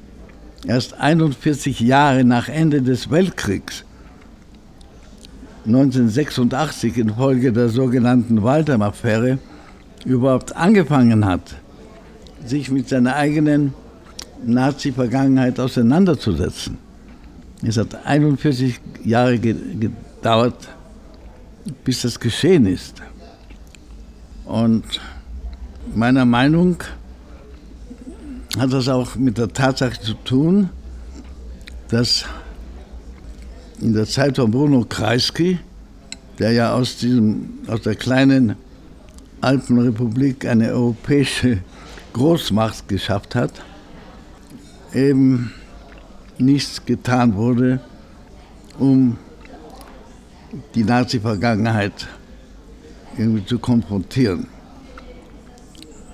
[0.66, 3.84] erst 41 Jahre nach Ende des Weltkriegs
[5.66, 9.38] 1986 infolge der sogenannten Waldheim-Affäre
[10.06, 11.56] überhaupt angefangen hat,
[12.46, 13.74] sich mit seiner eigenen
[14.46, 16.78] Nazi-Vergangenheit auseinanderzusetzen.
[17.66, 20.68] Es hat 41 Jahre gedauert,
[21.86, 23.02] bis das geschehen ist.
[24.46, 24.84] Und
[25.96, 26.78] meiner Meinung
[28.58, 30.70] hat das auch mit der Tatsache zu tun,
[31.88, 32.26] dass
[33.84, 35.60] in der Zeit von Bruno Kreisky,
[36.40, 38.56] der ja aus, diesem, aus der kleinen
[39.42, 41.60] Alpenrepublik eine europäische
[42.14, 43.52] Großmacht geschafft hat,
[44.94, 45.52] eben
[46.38, 47.82] nichts getan wurde,
[48.80, 49.18] um
[50.76, 52.08] die Nazi-Vergangenheit
[53.18, 54.48] irgendwie zu konfrontieren.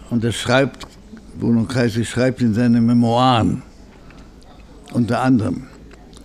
[0.09, 0.87] Und er schreibt,
[1.39, 3.61] Bruno Kreisky schreibt in seinen Memoiren
[4.91, 5.67] unter anderem,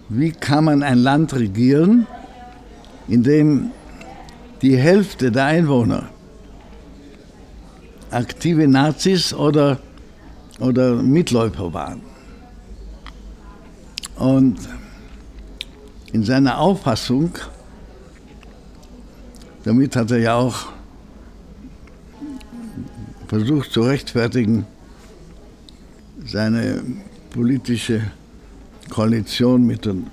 [0.09, 2.07] wie kann man ein Land regieren,
[3.09, 3.71] in dem
[4.63, 6.09] die Hälfte der Einwohner
[8.11, 9.79] aktive Nazis oder,
[10.61, 12.01] oder Mitläufer waren.
[14.17, 14.57] Und
[16.13, 17.37] in seiner Auffassung,
[19.65, 20.67] damit hat er ja auch
[23.27, 24.65] versucht zu rechtfertigen,
[26.25, 26.83] seine
[27.31, 28.03] politische
[28.91, 30.07] Koalition mit dem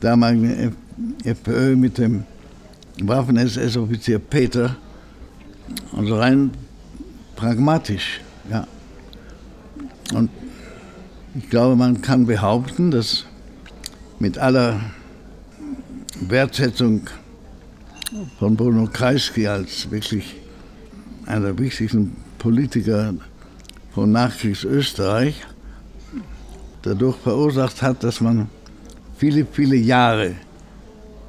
[0.00, 0.76] damaligen
[1.24, 2.24] FPÖ, mit dem
[3.00, 4.76] Waffen-SS-Offizier Peter,
[5.96, 6.50] also rein
[7.36, 8.20] pragmatisch.
[8.50, 8.66] Ja.
[10.12, 10.30] Und
[11.34, 13.26] ich glaube, man kann behaupten, dass
[14.18, 14.80] mit aller
[16.20, 17.02] Wertschätzung
[18.38, 20.36] von Bruno Kreisky als wirklich
[21.26, 23.14] einer der wichtigsten Politiker
[23.92, 25.46] von Nachkriegsösterreich,
[26.82, 28.48] dadurch verursacht hat, dass man
[29.16, 30.34] viele, viele Jahre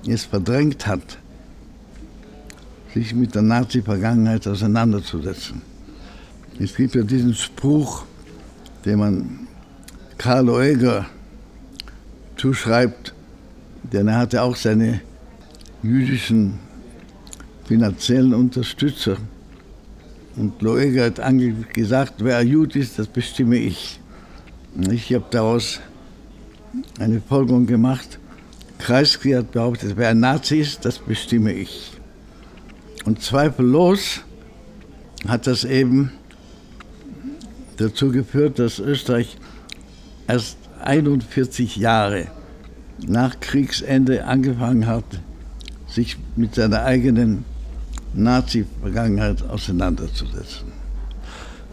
[0.07, 1.17] es verdrängt hat,
[2.93, 5.61] sich mit der Nazi-Vergangenheit auseinanderzusetzen.
[6.59, 8.03] Es gibt ja diesen Spruch,
[8.85, 9.47] den man
[10.17, 11.05] Karl Oeger
[12.35, 13.13] zuschreibt,
[13.83, 15.01] denn er hatte auch seine
[15.81, 16.59] jüdischen
[17.65, 19.17] finanziellen Unterstützer.
[20.35, 21.21] Und Loeger hat
[21.73, 23.98] gesagt, wer Jud ist, das bestimme ich.
[24.87, 25.81] Ich habe daraus
[26.99, 28.17] eine Folgerung gemacht.
[28.77, 31.91] Kreisky hat behauptet, wer ein Nazi ist, das bestimme ich.
[33.03, 34.21] Und zweifellos
[35.27, 36.13] hat das eben
[37.75, 39.37] dazu geführt, dass Österreich
[40.27, 42.27] erst 41 Jahre
[43.05, 45.03] nach Kriegsende angefangen hat,
[45.87, 47.43] sich mit seiner eigenen
[48.13, 50.78] Nazi-Vergangenheit auseinanderzusetzen.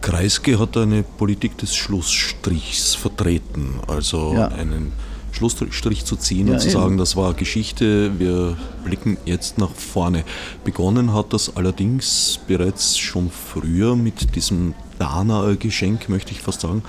[0.01, 4.47] Kreisky hat eine Politik des Schlussstrichs vertreten, also ja.
[4.47, 4.91] einen
[5.31, 6.97] Schlussstrich zu ziehen ja, und zu sagen, eben.
[6.97, 10.23] das war Geschichte, wir blicken jetzt nach vorne.
[10.63, 16.81] Begonnen hat das allerdings bereits schon früher mit diesem Danaer-Geschenk, möchte ich fast sagen,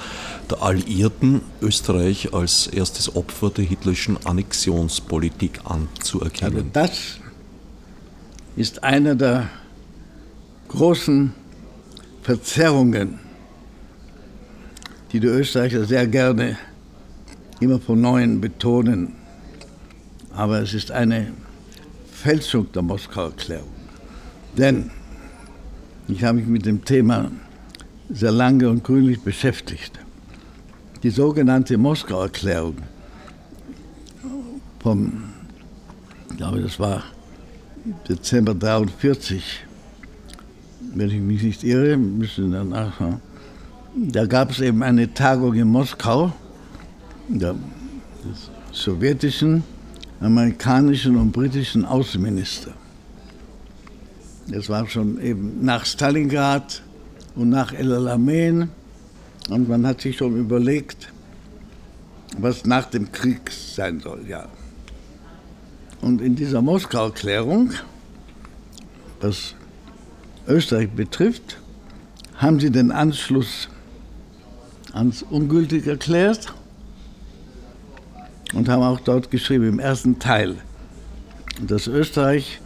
[0.51, 6.57] der Alliierten Österreich als erstes Opfer der hitlerischen Annexionspolitik anzuerkennen.
[6.57, 7.19] Also das
[8.57, 9.49] ist einer der
[10.69, 11.35] großen
[12.29, 13.19] Verzerrungen,
[15.11, 16.59] die die Österreicher sehr gerne
[17.59, 19.15] immer von Neuem betonen.
[20.35, 21.33] Aber es ist eine
[22.13, 23.73] Fälschung der Moskauer Erklärung.
[24.59, 24.91] Denn
[26.07, 27.31] ich habe mich mit dem Thema
[28.11, 29.99] sehr lange und gründlich beschäftigt.
[31.03, 32.77] Die sogenannte Moskauer Erklärung
[34.81, 35.31] vom,
[36.31, 37.05] ich glaube, das war
[38.07, 39.65] Dezember 1943,
[40.81, 43.21] wenn ich mich nicht irre, müssen wir nachschauen.
[43.95, 46.33] Da gab es eben eine Tagung in Moskau
[47.29, 47.55] der
[48.73, 49.65] sowjetischen,
[50.21, 52.73] amerikanischen und britischen Außenminister.
[54.49, 56.83] Das war schon eben nach Stalingrad
[57.35, 58.71] und nach El Alamein.
[59.51, 61.13] Und man hat sich schon überlegt,
[62.39, 64.47] was nach dem Krieg sein soll, ja.
[66.01, 67.73] Und in dieser Moskau-Erklärung,
[69.21, 69.55] was
[70.49, 71.59] Österreich betrifft,
[72.37, 73.69] haben sie den Anschluss
[74.93, 76.53] ans ungültig erklärt
[78.55, 80.57] und haben auch dort geschrieben, im ersten Teil,
[81.61, 82.61] dass Österreich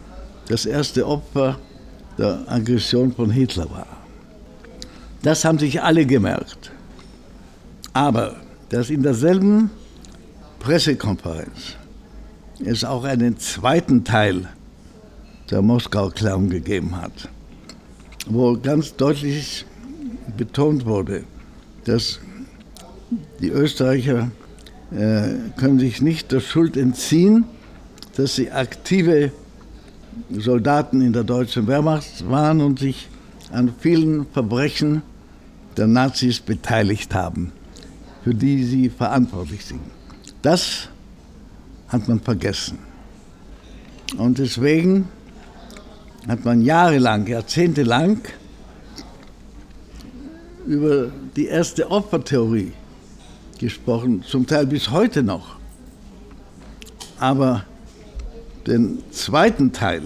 [0.47, 1.59] das erste Opfer
[2.17, 3.87] der Aggression von Hitler war.
[5.21, 6.71] Das haben sich alle gemerkt.
[7.93, 8.35] Aber
[8.69, 9.69] dass in derselben
[10.59, 11.75] Pressekonferenz
[12.63, 14.47] es auch einen zweiten Teil
[15.49, 17.29] der Moskau-Erklärung gegeben hat,
[18.25, 19.65] wo ganz deutlich
[20.37, 21.23] betont wurde,
[21.85, 22.19] dass
[23.41, 24.31] die Österreicher
[24.91, 27.45] äh, können sich nicht der Schuld entziehen,
[28.15, 29.31] dass sie aktive
[30.31, 33.09] Soldaten in der deutschen Wehrmacht waren und sich
[33.51, 35.01] an vielen Verbrechen
[35.77, 37.51] der Nazis beteiligt haben,
[38.23, 39.81] für die sie verantwortlich sind.
[40.41, 40.89] Das
[41.87, 42.77] hat man vergessen.
[44.17, 45.07] Und deswegen
[46.27, 48.19] hat man jahrelang, jahrzehntelang
[50.65, 52.71] über die erste Opfertheorie
[53.59, 55.57] gesprochen, zum Teil bis heute noch.
[57.19, 57.65] Aber
[58.67, 60.03] den zweiten Teil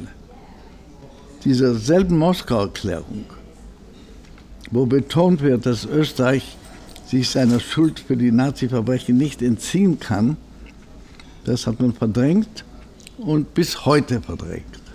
[1.44, 3.26] dieser selben Moskau-Erklärung,
[4.72, 6.58] wo betont wird, dass Österreich
[7.06, 10.38] sich seiner Schuld für die Nazi-Verbrechen nicht entziehen kann,
[11.46, 12.66] das hat man verdrängt
[13.18, 14.87] und bis heute verdrängt.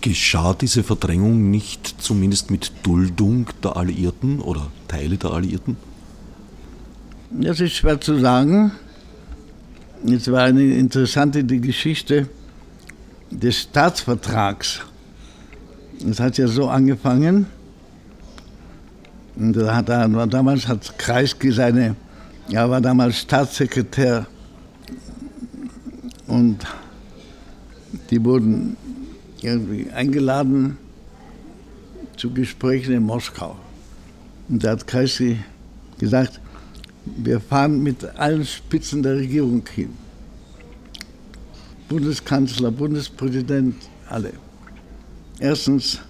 [0.00, 5.76] Geschah diese Verdrängung nicht zumindest mit Duldung der Alliierten oder Teile der Alliierten?
[7.30, 8.72] Das ist schwer zu sagen.
[10.06, 12.28] Es war eine interessante Geschichte
[13.30, 14.80] des Staatsvertrags.
[16.08, 17.46] Es hat ja so angefangen.
[19.36, 21.96] Und da hat er, damals hat Kreisky seine,
[22.50, 24.26] er war damals Staatssekretär
[26.26, 26.58] und
[28.10, 28.76] die wurden
[29.42, 30.78] irgendwie eingeladen
[32.16, 33.56] zu Gesprächen in Moskau.
[34.48, 35.38] Und da hat Kreisky
[35.98, 36.40] gesagt,
[37.04, 39.90] wir fahren mit allen Spitzen der Regierung hin.
[41.88, 43.76] Bundeskanzler, Bundespräsident,
[44.08, 44.32] alle.
[45.38, 46.00] Erstens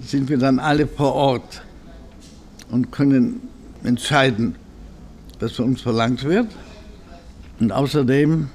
[0.00, 1.62] sind wir dann alle vor Ort
[2.70, 3.40] und können
[3.82, 4.54] entscheiden,
[5.38, 6.46] was von uns verlangt wird.
[7.58, 8.48] Und außerdem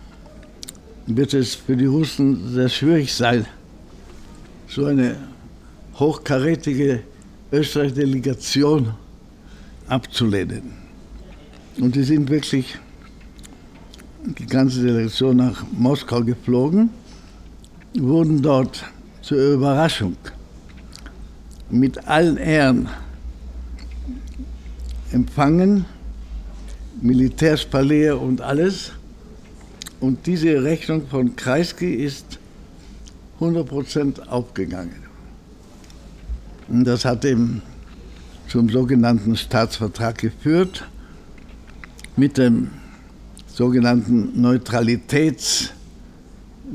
[1.07, 3.45] wird es für die Russen sehr schwierig sein,
[4.75, 5.15] so eine
[5.97, 6.99] hochkarätige
[7.49, 8.93] Österreich-Delegation
[9.87, 10.73] abzulehnen.
[11.79, 12.77] Und die sind wirklich
[14.25, 16.89] die ganze Delegation nach Moskau geflogen,
[17.97, 18.83] wurden dort
[19.21, 20.17] zur Überraschung
[21.69, 22.89] mit allen Ehren
[25.13, 25.85] empfangen,
[27.01, 28.91] Militärspalier und alles.
[30.01, 32.39] Und diese Rechnung von Kreisky ist
[33.39, 35.03] 100% aufgegangen.
[36.67, 37.61] Und das hat eben
[38.47, 40.87] zum sogenannten Staatsvertrag geführt
[42.15, 42.69] mit dem
[43.47, 45.71] sogenannten Neutralitäts,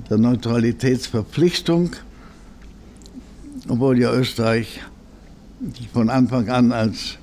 [0.09, 1.91] der Neutralitätsverpflichtung,
[3.69, 4.81] obwohl ja Österreich
[5.93, 7.19] von Anfang an als,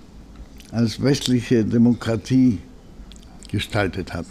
[0.71, 2.59] als westliche Demokratie
[3.49, 4.25] gestaltet hat,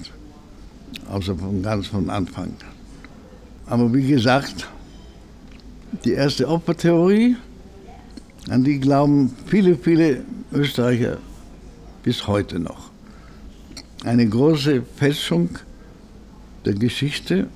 [1.11, 2.53] außer von ganz von Anfang.
[3.67, 4.69] Aber wie gesagt,
[6.05, 7.37] die erste Opfertheorie,
[8.49, 11.19] an die glauben viele, viele Österreicher
[12.03, 12.91] bis heute noch.
[14.05, 15.51] Eine große Fälschung
[16.65, 17.49] der Geschichte,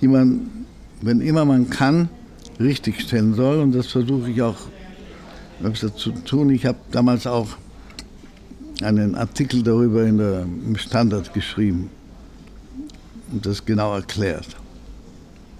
[0.00, 0.50] die man,
[1.00, 2.08] wenn immer man kann,
[2.60, 3.58] richtigstellen soll.
[3.58, 4.56] Und das versuche ich auch
[5.96, 6.50] zu tun.
[6.50, 7.48] Ich habe damals auch
[8.82, 11.90] einen Artikel darüber in der, im Standard geschrieben
[13.32, 14.46] und das genau erklärt.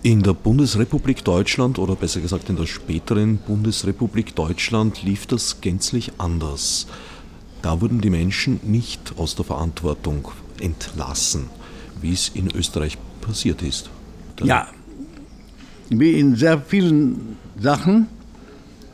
[0.03, 6.12] In der Bundesrepublik Deutschland oder besser gesagt in der späteren Bundesrepublik Deutschland lief das gänzlich
[6.18, 6.86] anders.
[7.62, 10.28] Da wurden die Menschen nicht aus der Verantwortung
[10.61, 11.51] entlassen,
[12.01, 13.90] wie es in Österreich passiert ist.
[14.40, 14.68] Ja,
[15.90, 18.07] wie in sehr vielen Sachen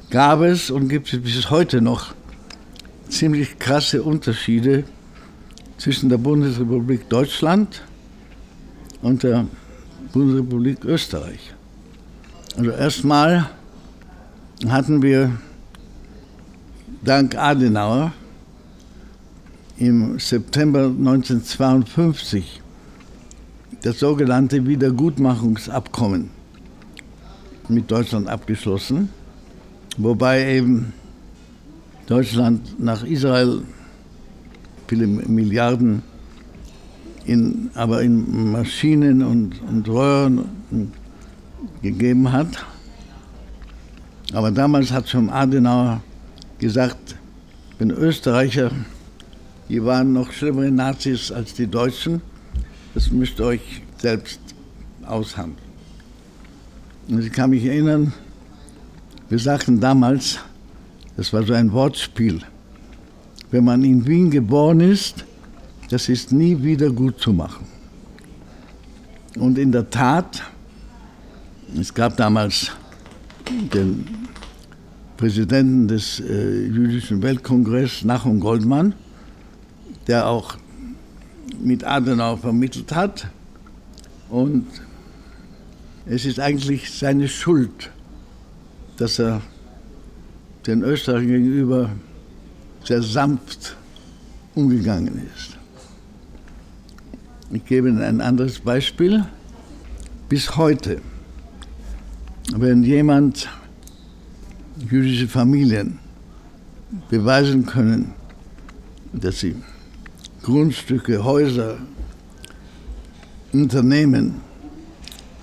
[0.09, 2.15] gab es und gibt es bis heute noch
[3.11, 4.85] ziemlich krasse Unterschiede
[5.77, 7.83] zwischen der Bundesrepublik Deutschland
[9.03, 9.47] und der
[10.13, 11.55] Bundesrepublik Österreich.
[12.57, 13.51] Also erstmal
[14.69, 15.33] hatten wir
[17.03, 18.13] dank Adenauer
[19.77, 22.61] im September 1952
[23.83, 26.31] das sogenannte Wiedergutmachungsabkommen
[27.69, 29.09] mit Deutschland abgeschlossen,
[29.99, 30.93] wobei eben
[32.07, 33.63] Deutschland nach Israel
[34.87, 36.03] viele Milliarden
[37.25, 40.45] in, aber in Maschinen und, und Röhren
[41.83, 42.65] gegeben hat.
[44.33, 46.03] Aber damals hat schon Adenauer
[46.59, 47.17] gesagt,
[47.79, 48.71] wenn Österreicher,
[49.69, 52.21] die waren noch schlimmere Nazis als die Deutschen,
[52.95, 54.41] das müsst ihr euch selbst
[55.07, 55.59] aushandeln.
[57.09, 58.13] Und ich kann mich erinnern,
[59.29, 60.39] wir sagten damals,
[61.17, 62.41] das war so ein Wortspiel,
[63.51, 65.25] wenn man in Wien geboren ist,
[65.91, 67.67] das ist nie wieder gut zu machen.
[69.37, 70.43] Und in der Tat,
[71.79, 72.71] es gab damals
[73.73, 74.07] den
[75.17, 78.95] Präsidenten des äh, Jüdischen Weltkongresses, Nachum Goldmann,
[80.07, 80.57] der auch
[81.63, 83.29] mit Adenauer vermittelt hat.
[84.29, 84.67] Und
[86.07, 87.91] es ist eigentlich seine Schuld,
[88.97, 89.41] dass er
[90.67, 91.91] den Österreichern gegenüber
[92.85, 93.77] sehr sanft
[94.55, 95.54] umgegangen ist.
[97.53, 99.25] Ich gebe Ihnen ein anderes Beispiel.
[100.29, 101.01] Bis heute,
[102.57, 103.49] wenn jemand
[104.91, 105.99] jüdische Familien
[107.11, 108.15] beweisen können,
[109.13, 109.57] dass sie
[110.43, 111.79] Grundstücke, Häuser,
[113.53, 114.41] Unternehmen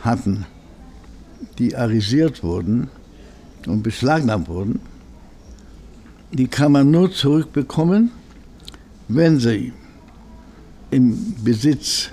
[0.01, 0.45] hatten,
[1.59, 2.89] die arisiert wurden
[3.67, 4.79] und beschlagnahmt wurden,
[6.31, 8.11] die kann man nur zurückbekommen,
[9.07, 9.73] wenn sie
[10.91, 12.09] im Besitz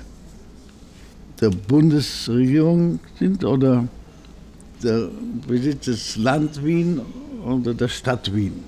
[1.40, 3.86] der Bundesregierung sind oder
[4.82, 5.08] der
[5.46, 7.00] Besitz des Land Wien
[7.44, 8.64] oder der Stadt Wien.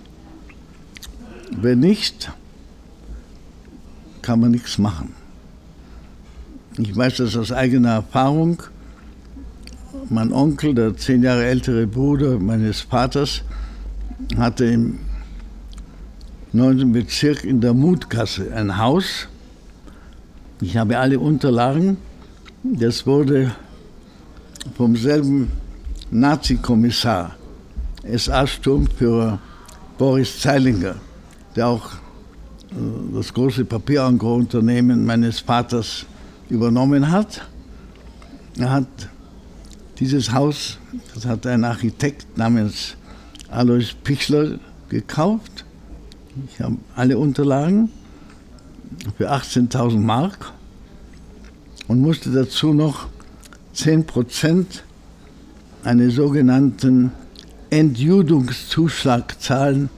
[1.53, 2.31] Wenn nicht,
[4.23, 5.15] kann man nichts machen.
[6.79, 8.63] Ich weiß das aus eigener Erfahrung.
[10.09, 13.43] Mein Onkel, der zehn Jahre ältere Bruder meines Vaters,
[14.37, 14.99] hatte im
[16.53, 16.93] 9.
[16.93, 19.29] Bezirk in der Mutgasse ein Haus.
[20.63, 21.97] Ich habe alle Unterlagen.
[22.63, 23.53] Das wurde
[24.77, 25.51] vom selben
[26.11, 27.35] Nazi-Kommissar,
[28.05, 29.39] SA-Sturmführer
[29.97, 30.97] Boris Zeilinger,
[31.57, 32.75] der auch äh,
[33.15, 36.05] das große Papierengrounternehmen meines Vaters
[36.51, 37.41] übernommen hat.
[38.59, 39.09] Er hat
[39.99, 40.77] dieses Haus,
[41.15, 42.97] das hat ein Architekt namens
[43.49, 44.59] Alois Pichler
[44.91, 45.65] gekauft.
[46.53, 47.89] Ich habe alle Unterlagen
[49.17, 50.53] für 18.000 Mark
[51.89, 53.09] und musste dazu noch
[53.75, 54.85] 10 Prozent
[55.85, 57.13] einen sogenannten
[57.71, 59.89] Entjudungszuschlag zahlen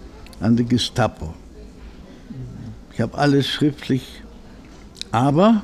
[0.40, 1.34] an die Gestapo.
[2.92, 4.22] Ich habe alles schriftlich,
[5.10, 5.62] aber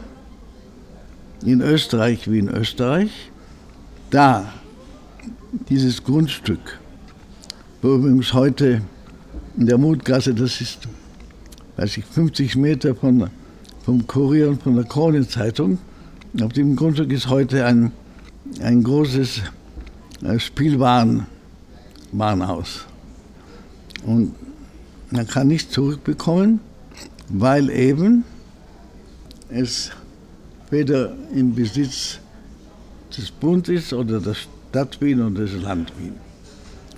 [1.45, 3.31] in Österreich wie in Österreich,
[4.11, 4.53] da
[5.69, 6.81] dieses Grundstück,
[7.83, 8.83] wo übrigens heute
[9.57, 10.89] in der Mutgasse, das ist,
[11.79, 13.31] weiß ich, 50 Meter von,
[13.85, 15.79] vom Kurier und von der Kronenzeitung,
[16.43, 17.93] auf dem Grundstück ist heute ein,
[18.61, 19.43] ein großes
[20.23, 21.27] äh, Spielwarenhaus.
[24.05, 24.35] Und
[25.11, 26.61] man kann nichts zurückbekommen,
[27.29, 28.25] weil eben
[29.49, 29.93] es
[30.71, 32.19] weder im Besitz
[33.17, 36.15] des Bundes oder der Stadt Wien oder des Land Wien.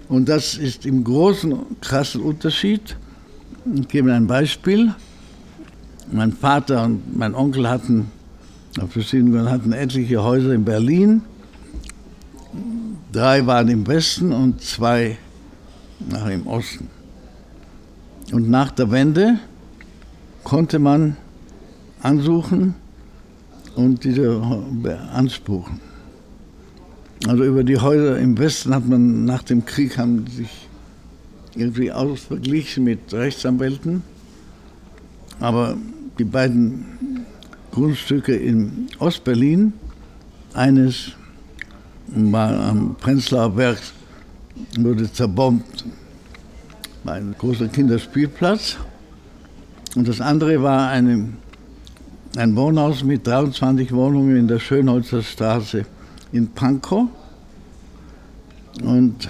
[0.09, 2.97] Und das ist im großen, krassen Unterschied.
[3.65, 4.95] Ich gebe ein Beispiel.
[6.11, 8.11] Mein Vater und mein Onkel hatten,
[8.81, 11.23] auf verschiedenen Gründen, hatten etliche Häuser in Berlin.
[13.13, 15.19] Drei waren im Westen und zwei
[16.09, 16.89] nach im Osten.
[18.33, 19.39] Und nach der Wende
[20.43, 21.17] konnte man
[22.01, 22.75] ansuchen
[23.77, 24.41] und diese
[24.83, 25.81] beanspruchen.
[27.29, 30.60] Also über die Häuser im Westen hat man nach dem Krieg haben sich
[31.55, 34.03] irgendwie ausverglichen mit Rechtsanwälten.
[35.41, 35.77] Aber
[36.19, 37.27] die beiden
[37.71, 39.73] Grundstücke in Ostberlin,
[40.55, 41.13] eines
[42.09, 43.79] war am Prenzlauer Berg,
[44.79, 45.85] wurde zerbombt,
[47.05, 48.77] war ein großer Kinderspielplatz.
[49.97, 51.29] Und das andere war eine,
[52.37, 55.85] ein Wohnhaus mit 23 Wohnungen in der Schönholzer Straße
[56.33, 57.09] in Pankow.
[58.83, 59.29] Und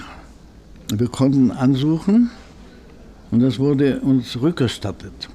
[0.98, 2.30] wir konnten ansuchen
[3.30, 5.28] und das wurde uns rückerstattet.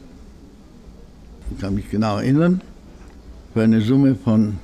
[1.51, 2.61] Ich kann mich genau erinnern,
[3.53, 4.57] für eine Summe von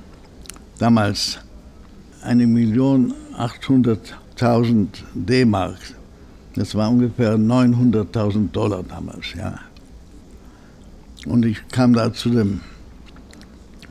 [0.78, 1.38] damals
[2.24, 5.78] 1.800.000 D-Mark.
[6.54, 9.58] Das war ungefähr 900.000 Dollar damals, ja.
[11.24, 12.60] Und ich kam da zu dem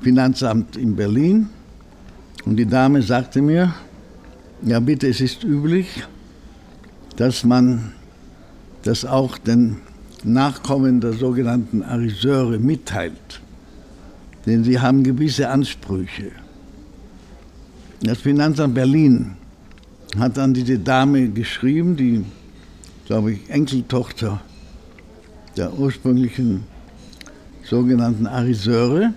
[0.02, 1.50] Finanzamt in Berlin
[2.46, 3.74] und die Dame sagte mir,
[4.64, 6.04] ja bitte, es ist üblich,
[7.22, 7.92] dass man
[8.82, 9.78] das auch den
[10.24, 13.42] Nachkommen der sogenannten Ariseure mitteilt.
[14.48, 16.32] Denn sie haben gewisse Ansprüche.
[18.02, 19.36] Das Finanzamt Berlin
[20.18, 22.26] hat an diese Dame geschrieben, die,
[23.06, 24.42] glaube ich, Enkeltochter
[25.56, 26.64] der ursprünglichen
[27.64, 29.14] sogenannten Ariseure.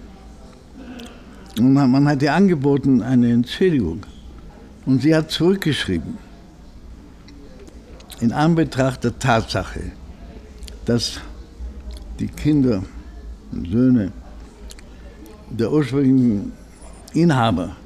[1.58, 4.00] Und man hat ihr angeboten eine Entschädigung.
[4.84, 6.18] Und sie hat zurückgeschrieben,
[8.20, 9.92] in Anbetracht der Tatsache,
[10.84, 11.20] dass
[12.18, 12.82] die Kinder
[13.52, 14.12] und Söhne
[15.50, 16.52] der ursprünglichen
[17.12, 17.76] Inhaber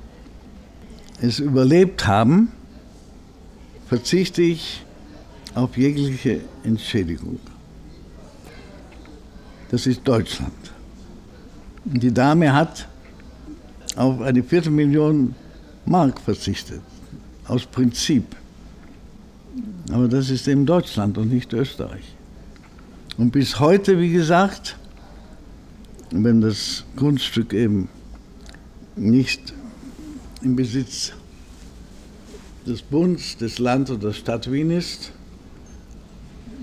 [1.20, 2.52] es überlebt haben,
[3.86, 4.84] verzichte ich
[5.54, 7.40] auf jegliche Entschädigung.
[9.70, 10.52] Das ist Deutschland.
[11.84, 12.86] Und die Dame hat
[13.96, 15.34] auf eine Viertelmillion
[15.84, 16.80] Mark verzichtet,
[17.46, 18.24] aus Prinzip.
[19.90, 22.04] Aber das ist eben Deutschland und nicht Österreich.
[23.16, 24.76] Und bis heute, wie gesagt,
[26.10, 27.88] wenn das Grundstück eben
[28.96, 29.54] nicht
[30.42, 31.12] im Besitz
[32.66, 35.12] des Bundes, des Landes oder der Stadt Wien ist,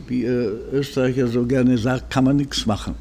[0.08, 2.96] wie Österreicher so gerne sagt, kann man nichts machen.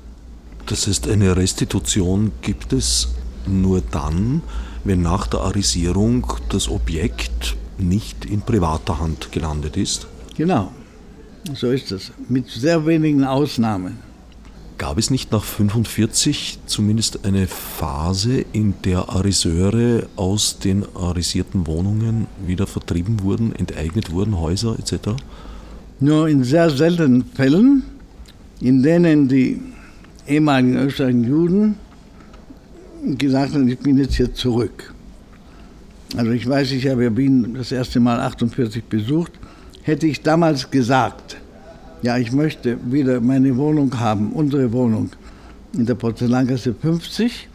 [0.67, 3.09] Das heißt, eine Restitution gibt es
[3.47, 4.43] nur dann,
[4.85, 10.07] wenn nach der Arisierung das Objekt nicht in privater Hand gelandet ist?
[10.37, 10.73] Genau,
[11.55, 13.99] so ist es, mit sehr wenigen Ausnahmen.
[14.79, 22.27] Gab es nicht nach 1945 zumindest eine Phase, in der Ariseure aus den arisierten Wohnungen
[22.45, 25.11] wieder vertrieben wurden, enteignet wurden, Häuser etc.?
[26.01, 27.85] Nur in sehr seltenen Fällen,
[28.61, 29.61] in denen die
[30.27, 31.77] ehemaligen österreichischen Juden
[33.17, 34.93] gesagt haben, ich bin jetzt hier zurück.
[36.17, 39.33] Also ich weiß, ich habe Wien das erste Mal 48 besucht,
[39.85, 41.37] hätte ich damals gesagt,
[42.03, 45.11] ja, ich möchte wieder meine Wohnung haben, unsere Wohnung
[45.75, 47.49] in der Porzellangasse 50,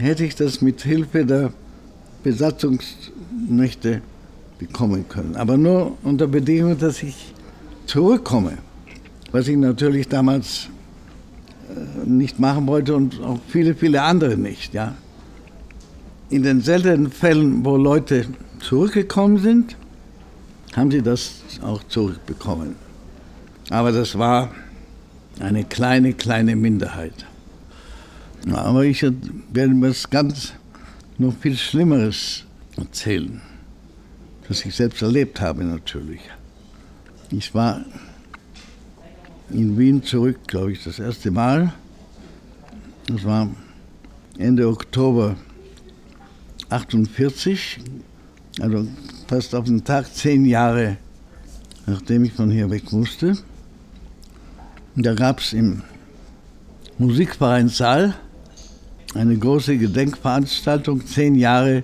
[0.00, 1.52] hätte ich das mit Hilfe der
[2.24, 4.02] Besatzungsmächte
[4.58, 5.36] bekommen können.
[5.36, 7.32] Aber nur unter Bedingung, dass ich
[7.86, 8.58] zurückkomme,
[9.30, 10.68] was ich natürlich damals
[11.68, 14.74] äh, nicht machen wollte und auch viele, viele andere nicht.
[14.74, 14.94] Ja.
[16.28, 18.26] In den seltenen Fällen, wo Leute
[18.60, 19.76] zurückgekommen sind,
[20.76, 22.76] haben sie das auch zurückbekommen.
[23.70, 24.50] Aber das war
[25.40, 27.26] eine kleine, kleine Minderheit.
[28.50, 30.52] Aber ich werde mir das ganz
[31.18, 32.44] noch viel Schlimmeres
[32.76, 33.40] erzählen,
[34.48, 36.20] das ich selbst erlebt habe natürlich.
[37.30, 37.84] Ich war
[39.50, 41.72] in Wien zurück, glaube ich, das erste Mal.
[43.06, 43.48] Das war
[44.38, 45.36] Ende Oktober
[46.70, 47.80] 48,
[48.60, 48.86] also
[49.32, 50.98] fast auf den Tag zehn Jahre,
[51.86, 53.34] nachdem ich von hier weg musste.
[54.94, 55.80] Da gab es im
[56.98, 58.14] Musikverein Saal
[59.14, 61.82] eine große Gedenkveranstaltung, zehn Jahre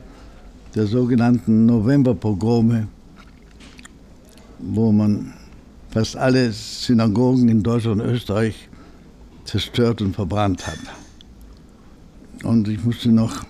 [0.74, 2.86] der sogenannten Novemberpogrome,
[4.58, 5.32] wo man
[5.88, 8.68] fast alle Synagogen in Deutschland und Österreich
[9.46, 10.80] zerstört und verbrannt hat.
[12.44, 13.46] Und ich musste noch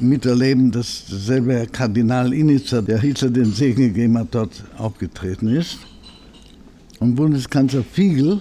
[0.00, 5.78] miterleben, dass derselbe Herr Kardinal Initzer, der Hitler den Segen gegeben hat, dort aufgetreten ist.
[7.00, 8.40] Und Bundeskanzler Fiegel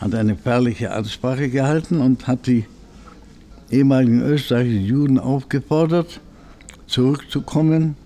[0.00, 2.64] hat eine feierliche Ansprache gehalten und hat die
[3.70, 6.20] ehemaligen österreichischen Juden aufgefordert,
[6.86, 7.96] zurückzukommen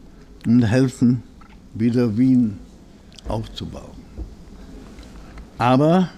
[0.47, 1.23] und helfen,
[1.75, 2.59] wieder Wien
[3.27, 3.99] aufzubauen.
[5.59, 6.11] Aber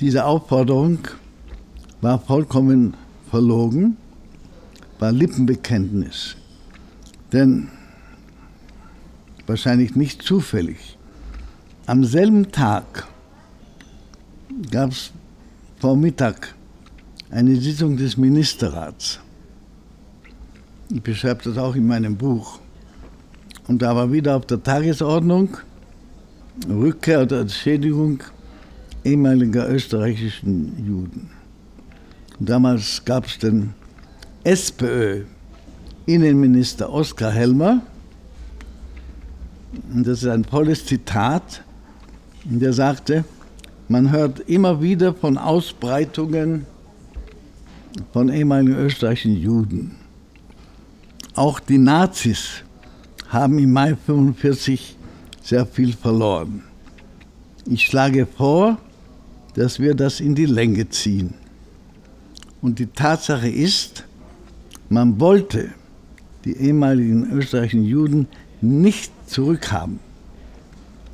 [0.00, 0.98] diese Aufforderung
[2.00, 2.94] war vollkommen
[3.30, 3.96] verlogen,
[5.02, 6.36] war Lippenbekenntnis.
[7.32, 7.66] Denn
[9.48, 10.96] wahrscheinlich nicht zufällig,
[11.86, 13.08] am selben Tag
[14.70, 15.10] gab es
[15.80, 16.54] vor Mittag
[17.32, 19.18] eine Sitzung des Ministerrats.
[20.88, 22.60] Ich beschreibe das auch in meinem Buch.
[23.66, 25.56] Und da war wieder auf der Tagesordnung
[26.68, 28.22] Rückkehr oder Entschädigung
[29.02, 31.28] ehemaliger österreichischen Juden.
[32.38, 33.74] Damals gab es den
[34.44, 37.80] SPÖ-Innenminister Oskar Helmer.
[39.92, 41.62] Das ist ein volles Zitat.
[42.44, 43.24] Der sagte,
[43.88, 46.66] man hört immer wieder von Ausbreitungen
[48.12, 49.92] von ehemaligen österreichischen Juden.
[51.34, 52.64] Auch die Nazis
[53.28, 54.96] haben im Mai 1945
[55.42, 56.62] sehr viel verloren.
[57.66, 58.78] Ich schlage vor,
[59.54, 61.34] dass wir das in die Länge ziehen.
[62.60, 64.04] Und die Tatsache ist,
[64.92, 65.70] man wollte
[66.44, 68.28] die ehemaligen österreichischen Juden
[68.60, 70.00] nicht zurückhaben.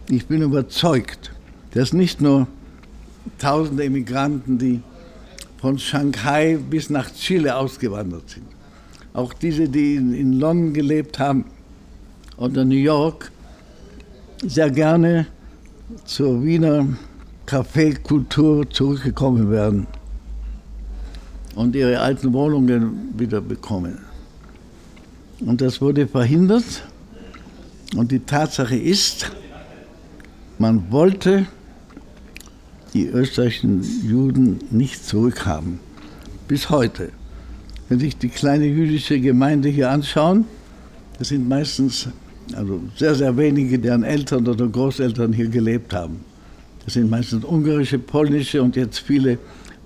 [0.09, 1.33] Ich bin überzeugt,
[1.75, 2.49] dass nicht nur
[3.39, 4.81] tausende Immigranten, die
[5.61, 8.47] von Shanghai bis nach Chile ausgewandert sind,
[9.13, 11.45] auch diese, die in, London gelebt haben
[12.37, 13.31] oder New York,
[14.45, 15.27] sehr gerne
[16.05, 16.87] zur Wiener
[17.47, 19.87] Kaffeekultur zurückgekommen werden
[21.59, 23.99] und ihre alten Wohnungen wieder bekommen.
[25.41, 26.85] Und das wurde verhindert.
[27.97, 29.33] Und die Tatsache ist,
[30.59, 31.47] man wollte
[32.95, 35.81] die österreichischen Juden nicht zurückhaben.
[36.47, 37.11] Bis heute.
[37.89, 40.45] Wenn sich die kleine jüdische Gemeinde hier anschauen,
[41.19, 42.09] das sind meistens
[42.55, 46.21] also sehr, sehr wenige, deren Eltern oder Großeltern hier gelebt haben.
[46.85, 49.39] Das sind meistens ungarische, polnische und jetzt viele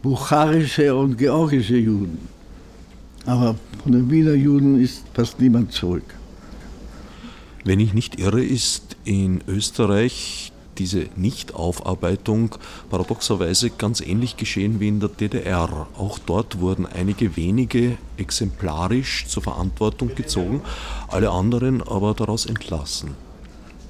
[0.03, 2.29] bucharische und georgische Juden.
[3.25, 6.05] Aber von den Wiener Juden ist fast niemand zurück.
[7.65, 12.57] Wenn ich nicht irre, ist in Österreich diese Nichtaufarbeitung
[12.91, 15.87] paradoxerweise ganz ähnlich geschehen wie in der DDR.
[15.97, 20.63] Auch dort wurden einige wenige exemplarisch zur Verantwortung gezogen,
[21.09, 23.11] alle anderen aber daraus entlassen.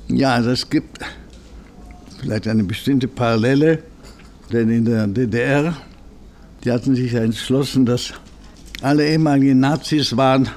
[0.09, 0.99] Ja, also es gibt
[2.21, 3.83] vielleicht eine bestimmte Parallele,
[4.53, 5.77] denn in der DDR,
[6.65, 8.13] die hatten sich ja entschlossen, dass
[8.83, 10.49] alle ehemaligen Nazis waren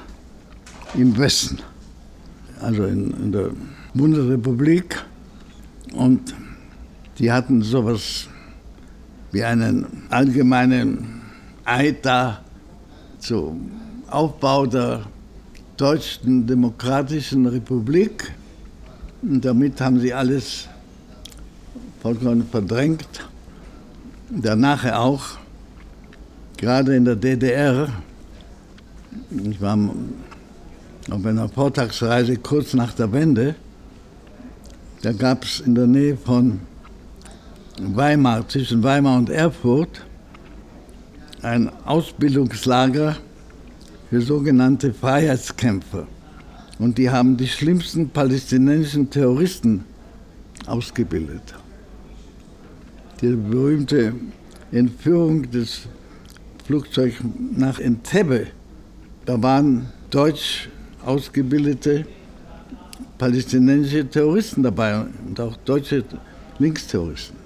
[0.94, 1.58] im Westen,
[2.60, 3.50] also in, in der
[3.94, 5.04] Bundesrepublik
[5.94, 6.34] und
[7.18, 8.28] die hatten sowas
[9.32, 11.22] wie einen allgemeinen
[11.64, 12.42] Eid da
[13.18, 13.70] zum
[14.08, 15.02] Aufbau der
[15.76, 18.32] Deutschen Demokratischen Republik.
[19.22, 20.68] Und damit haben sie alles
[22.00, 23.28] vollkommen verdrängt.
[24.30, 25.38] Danach auch,
[26.56, 27.88] gerade in der DDR,
[29.30, 29.78] ich war
[31.10, 33.54] auf einer Vortagsreise kurz nach der Wende,
[35.02, 36.60] da gab es in der Nähe von
[37.78, 40.02] Weimar, zwischen Weimar und Erfurt,
[41.42, 43.16] ein Ausbildungslager
[44.10, 46.06] für sogenannte Freiheitskämpfer.
[46.78, 49.84] Und die haben die schlimmsten palästinensischen Terroristen
[50.66, 51.54] ausgebildet.
[53.20, 54.14] Die berühmte
[54.72, 55.88] Entführung des
[56.66, 57.14] Flugzeugs
[57.56, 58.48] nach Entebbe,
[59.24, 60.68] da waren deutsch
[61.04, 62.04] ausgebildete
[63.18, 66.02] palästinensische Terroristen dabei und auch deutsche
[66.58, 67.36] Linksterroristen.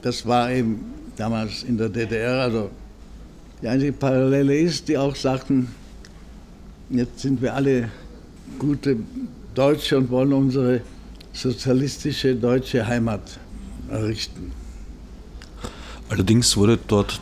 [0.00, 0.86] Das war eben
[1.16, 2.70] damals in der DDR, also
[3.60, 5.68] die einzige Parallele ist, die auch sagten,
[6.88, 7.90] jetzt sind wir alle
[8.58, 8.96] gute
[9.54, 10.80] Deutsche und wollen unsere
[11.34, 13.38] sozialistische deutsche Heimat
[13.90, 14.50] errichten.
[16.08, 17.20] Allerdings wurde dort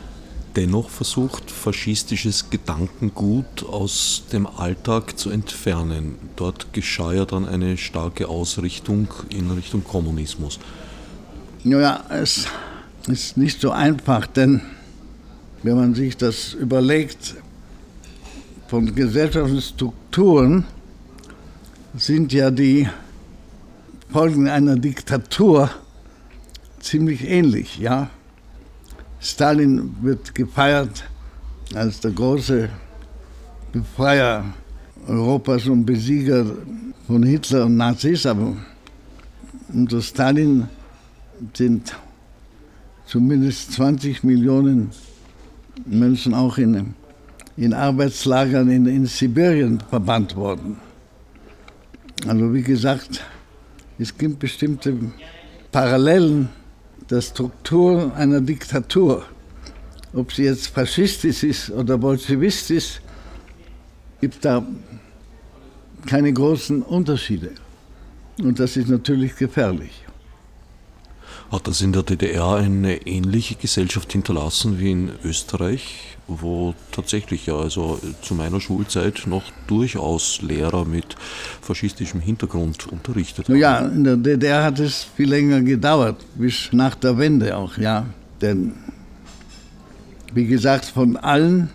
[0.57, 6.15] dennoch versucht, faschistisches Gedankengut aus dem Alltag zu entfernen.
[6.35, 10.59] Dort geschah ja dann eine starke Ausrichtung in Richtung Kommunismus.
[11.63, 12.47] Naja, es
[13.07, 14.61] ist nicht so einfach, denn
[15.61, 17.35] wenn man sich das überlegt,
[18.67, 20.65] von gesellschaftlichen Strukturen
[21.95, 22.89] sind ja die
[24.11, 25.69] Folgen einer Diktatur
[26.79, 28.09] ziemlich ähnlich, ja.
[29.19, 31.03] Stalin wird gefeiert
[31.73, 32.69] als der große
[33.71, 34.45] Befreier
[35.07, 36.45] Europas und Besieger
[37.07, 38.55] von Hitler und Nazis, aber
[39.73, 40.67] unter Stalin
[41.53, 41.95] sind
[43.05, 44.91] zumindest 20 Millionen
[45.85, 46.93] Menschen auch in,
[47.55, 50.77] in Arbeitslagern in, in Sibirien verbannt worden.
[52.27, 53.23] Also wie gesagt,
[53.99, 54.97] es gibt bestimmte
[55.71, 56.49] Parallelen
[57.09, 59.25] der Struktur einer Diktatur.
[60.13, 63.01] Ob sie jetzt faschistisch ist oder bolschewistisch,
[64.21, 64.65] gibt da
[66.05, 67.51] keine großen Unterschiede.
[68.39, 70.06] Und das ist natürlich gefährlich.
[71.51, 77.55] Hat das in der DDR eine ähnliche Gesellschaft hinterlassen wie in Österreich, wo tatsächlich ja
[77.55, 81.15] also zu meiner Schulzeit noch durchaus Lehrer mit
[81.61, 83.55] faschistischem Hintergrund unterrichtet haben?
[83.55, 88.05] Ja, in der DDR hat es viel länger gedauert, bis nach der Wende auch, ja.
[88.41, 88.73] Denn,
[90.33, 91.69] wie gesagt, von allen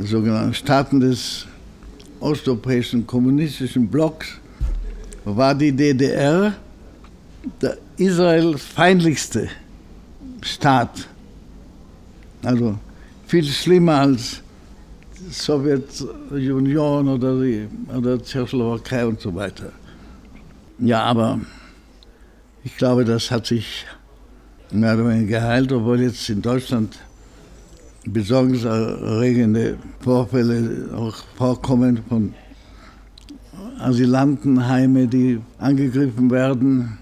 [0.00, 1.46] sogenannten Staaten des
[2.20, 4.28] osteuropäischen kommunistischen Blocks
[5.26, 6.54] war die DDR
[7.60, 9.48] der Israel feindlichste
[10.42, 11.08] Staat.
[12.42, 12.78] Also
[13.26, 14.42] viel schlimmer als
[15.18, 19.70] die Sowjetunion oder die oder Tschechoslowakei und so weiter.
[20.78, 21.40] Ja, aber
[22.64, 23.86] ich glaube, das hat sich
[24.72, 26.98] mehr oder weniger geheilt, obwohl jetzt in Deutschland
[28.04, 32.34] besorgniserregende Vorfälle auch vorkommen von
[33.78, 36.98] Asylantenheime, die angegriffen werden.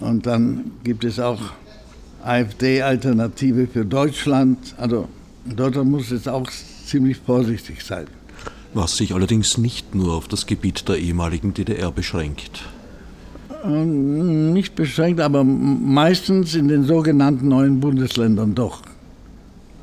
[0.00, 1.40] Und dann gibt es auch
[2.22, 4.74] AfD-Alternative für Deutschland.
[4.76, 5.08] Also
[5.44, 6.48] Deutschland muss jetzt auch
[6.84, 8.06] ziemlich vorsichtig sein.
[8.74, 12.62] Was sich allerdings nicht nur auf das Gebiet der ehemaligen DDR beschränkt.
[13.64, 18.82] Ähm, nicht beschränkt, aber meistens in den sogenannten neuen Bundesländern doch.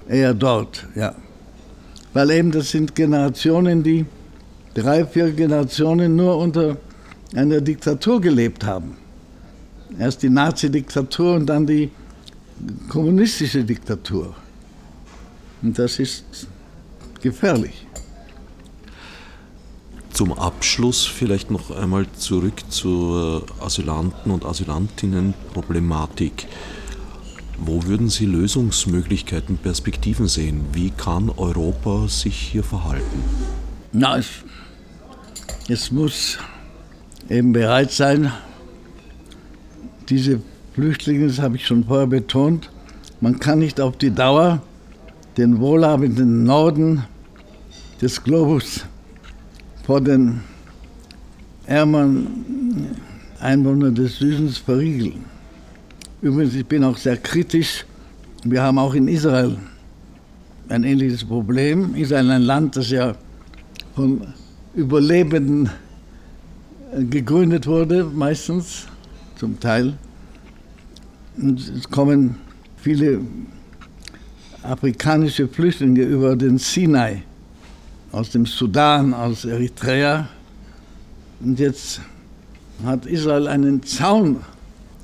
[0.07, 1.15] Eher dort, ja.
[2.13, 4.05] Weil eben das sind Generationen, die
[4.75, 6.77] drei, vier Generationen nur unter
[7.33, 8.97] einer Diktatur gelebt haben.
[9.99, 11.91] Erst die Nazi-Diktatur und dann die
[12.89, 14.33] kommunistische Diktatur.
[15.61, 16.47] Und das ist
[17.21, 17.85] gefährlich.
[20.11, 26.47] Zum Abschluss vielleicht noch einmal zurück zur Asylanten- und Asylantinnen-Problematik.
[27.57, 30.65] Wo würden Sie Lösungsmöglichkeiten, Perspektiven sehen?
[30.73, 33.23] Wie kann Europa sich hier verhalten?
[33.91, 34.27] Na, es,
[35.67, 36.37] es muss
[37.29, 38.31] eben bereit sein,
[40.09, 40.39] diese
[40.73, 42.69] Flüchtlinge, das habe ich schon vorher betont,
[43.21, 44.61] man kann nicht auf die Dauer
[45.37, 47.03] den wohlhabenden Norden
[48.01, 48.85] des Globus
[49.85, 50.41] vor den
[51.65, 52.27] ärmeren
[53.39, 55.25] Einwohnern des Südens verriegeln.
[56.21, 57.85] Übrigens, ich bin auch sehr kritisch.
[58.43, 59.57] Wir haben auch in Israel
[60.69, 61.95] ein ähnliches Problem.
[61.95, 63.15] Israel ist ein Land, das ja
[63.95, 64.21] von
[64.75, 65.69] Überlebenden
[67.09, 68.87] gegründet wurde, meistens
[69.43, 69.93] zum Teil.
[71.35, 72.35] Und es kommen
[72.77, 73.19] viele
[74.61, 77.23] afrikanische Flüchtlinge über den Sinai,
[78.13, 80.29] aus dem Sudan, aus Eritrea.
[81.41, 81.99] Und jetzt
[82.85, 84.37] hat Israel einen Zaun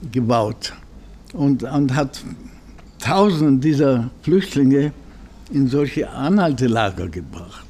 [0.09, 0.71] gebaut
[1.33, 2.23] und, und hat
[2.99, 4.93] Tausende dieser Flüchtlinge
[5.51, 7.67] in solche Anhaltelager gebracht.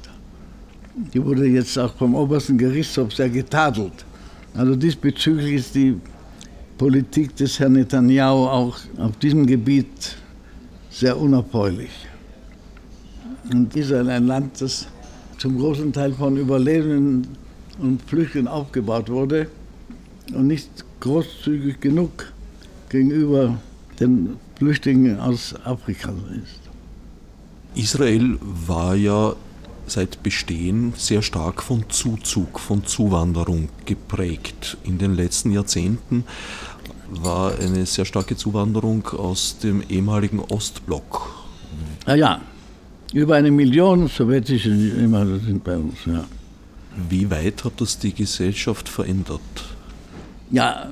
[1.12, 4.04] Die wurde jetzt auch vom obersten Gerichtshof sehr getadelt.
[4.54, 5.96] Also diesbezüglich ist die
[6.80, 10.16] Politik des Herrn Netanyahu auch auf diesem Gebiet
[10.88, 11.90] sehr unerfreulich.
[13.52, 14.88] Und Israel ein Land, das
[15.36, 17.36] zum großen Teil von Überlebenden
[17.80, 19.48] und Flüchtlingen aufgebaut wurde
[20.32, 20.70] und nicht
[21.00, 22.32] großzügig genug
[22.88, 23.58] gegenüber
[24.00, 26.60] den Flüchtlingen aus Afrika ist.
[27.74, 29.34] Israel war ja
[29.86, 34.76] seit Bestehen sehr stark von Zuzug, von Zuwanderung geprägt.
[34.84, 36.24] In den letzten Jahrzehnten
[37.10, 41.44] war eine sehr starke Zuwanderung aus dem ehemaligen Ostblock.
[42.06, 42.40] Ah ja,
[43.12, 46.24] über eine Million sowjetische Ehemaliger sind bei uns, ja.
[47.08, 49.40] Wie weit hat das die Gesellschaft verändert?
[50.50, 50.90] Ja,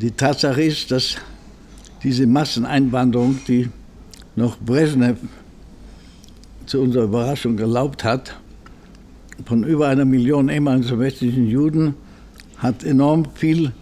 [0.00, 1.16] die Tatsache ist, dass
[2.02, 3.68] diese Masseneinwanderung, die
[4.36, 5.18] noch Brezhnev
[6.68, 8.36] zu unserer Überraschung erlaubt hat,
[9.46, 11.94] von über einer Million ehemaligen sowjetischen Juden,
[12.58, 13.72] hat enorm viel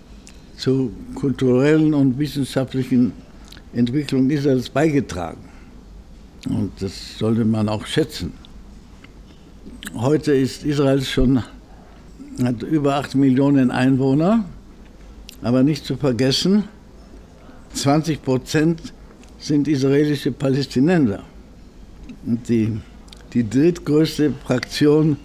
[0.57, 3.13] zur kulturellen und wissenschaftlichen
[3.73, 5.41] Entwicklung Israels beigetragen.
[6.49, 8.33] Und das sollte man auch schätzen.
[9.95, 11.43] Heute ist Israel schon,
[12.43, 14.45] hat über acht Millionen Einwohner,
[15.43, 16.65] aber nicht zu vergessen,
[17.73, 18.93] 20 Prozent
[19.39, 21.25] sind israelische Palästinenser.
[22.27, 22.73] Und die,
[23.33, 25.17] die drittgrößte Fraktion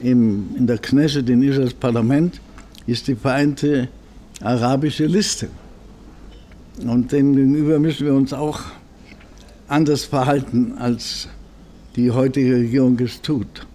[0.00, 2.40] im, in der Knesset, in Israels Parlament,
[2.86, 3.88] ist die Vereinte
[4.40, 5.48] arabische Liste.
[6.84, 8.60] Und dem gegenüber müssen wir uns auch
[9.68, 11.28] anders verhalten, als
[11.94, 13.66] die heutige Regierung es tut.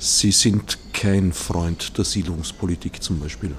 [0.00, 3.50] Sie sind kein Freund der Siedlungspolitik zum Beispiel.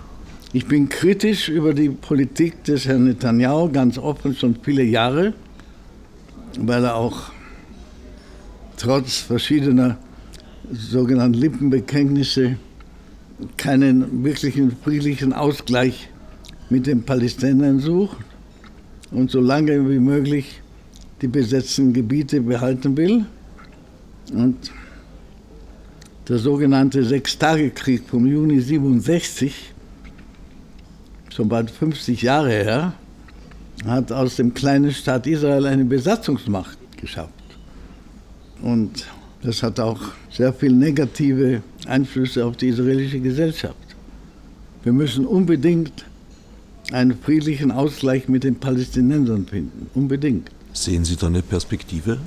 [0.53, 5.33] Ich bin kritisch über die Politik des Herrn Netanyahu, ganz offen schon viele Jahre,
[6.59, 7.34] weil er auch
[8.77, 9.97] trotz verschiedener
[10.71, 12.57] sogenannten Lippenbekenntnisse
[13.57, 16.09] keinen wirklichen friedlichen Ausgleich
[16.69, 18.17] mit den Palästinensern sucht
[19.11, 20.61] und so lange wie möglich
[21.21, 23.25] die besetzten Gebiete behalten will.
[24.33, 24.71] Und
[26.27, 29.73] der sogenannte Sechstagekrieg vom Juni 67,
[31.29, 32.93] schon bald 50 Jahre her,
[33.85, 37.44] hat aus dem kleinen Staat Israel eine Besatzungsmacht geschafft.
[38.61, 39.05] Und
[39.41, 39.99] das hat auch
[40.31, 43.75] sehr viele negative Einflüsse auf die israelische Gesellschaft.
[44.83, 46.05] Wir müssen unbedingt
[46.91, 49.89] einen friedlichen Ausgleich mit den Palästinensern finden.
[49.93, 50.49] Unbedingt.
[50.73, 52.19] Sehen Sie da eine Perspektive?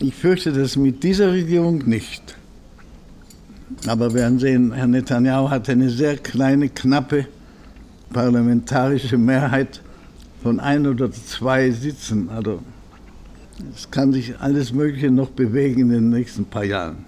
[0.00, 2.36] Ich fürchte das mit dieser Regierung nicht.
[3.86, 7.26] Aber wir werden sehen, Herr Netanyahu hat eine sehr kleine, knappe
[8.12, 9.82] parlamentarische Mehrheit
[10.42, 12.28] von ein oder zwei Sitzen.
[12.30, 12.60] Also
[13.74, 17.04] es kann sich alles Mögliche noch bewegen in den nächsten paar Jahren.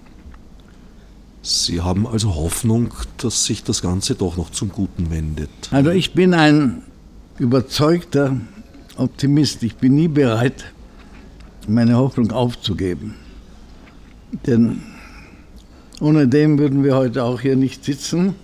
[1.43, 5.49] Sie haben also Hoffnung, dass sich das Ganze doch noch zum Guten wendet.
[5.71, 6.83] Also ich bin ein
[7.39, 8.37] überzeugter
[8.97, 9.63] Optimist.
[9.63, 10.65] Ich bin nie bereit,
[11.67, 13.15] meine Hoffnung aufzugeben.
[14.45, 14.83] Denn
[15.99, 18.35] ohne dem würden wir heute auch hier nicht sitzen.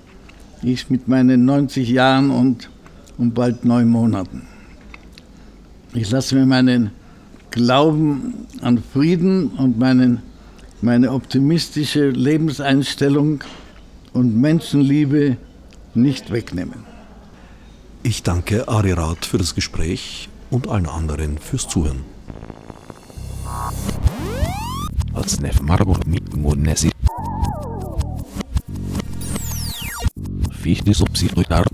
[0.64, 2.70] Ich mit meinen 90 Jahren und,
[3.20, 4.44] und bald neun Monaten.
[5.94, 6.92] Ich lasse mir meinen
[7.58, 10.22] Glauben an Frieden und meinen
[10.84, 13.44] meine optimistische Lebenseinstellung
[14.14, 15.38] und Menschenliebe
[15.96, 16.86] nicht wegnehmen.
[18.04, 22.06] Ich danke Ari Rath für das Gespräch und allen anderen fürs Zuhören.
[30.52, 31.66] Fichte subsidiar